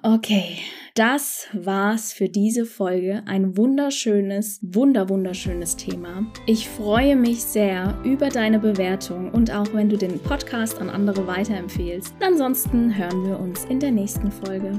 Okay, 0.04 0.58
das 0.96 1.48
war's 1.54 2.14
für 2.14 2.30
diese 2.30 2.66
Folge. 2.66 3.24
Ein 3.26 3.58
wunderschönes, 3.58 4.60
wunder 4.62 5.10
wunderschönes 5.10 5.76
Thema. 5.76 6.26
Ich 6.46 6.68
freue 6.68 7.16
mich 7.16 7.44
sehr 7.44 7.98
über 8.04 8.30
deine 8.30 8.60
Bewertung 8.60 9.32
und 9.32 9.52
auch 9.52 9.74
wenn 9.74 9.90
du 9.90 9.98
den 9.98 10.20
Podcast 10.20 10.80
an 10.80 10.90
andere 10.90 11.28
weiterempfehlst. 11.28 12.16
Ansonsten 12.20 12.98
hören 12.98 13.28
wir 13.28 13.40
uns 13.40 13.66
in 13.66 13.80
der 13.80 13.92
nächsten 13.92 14.32
Folge. 14.32 14.72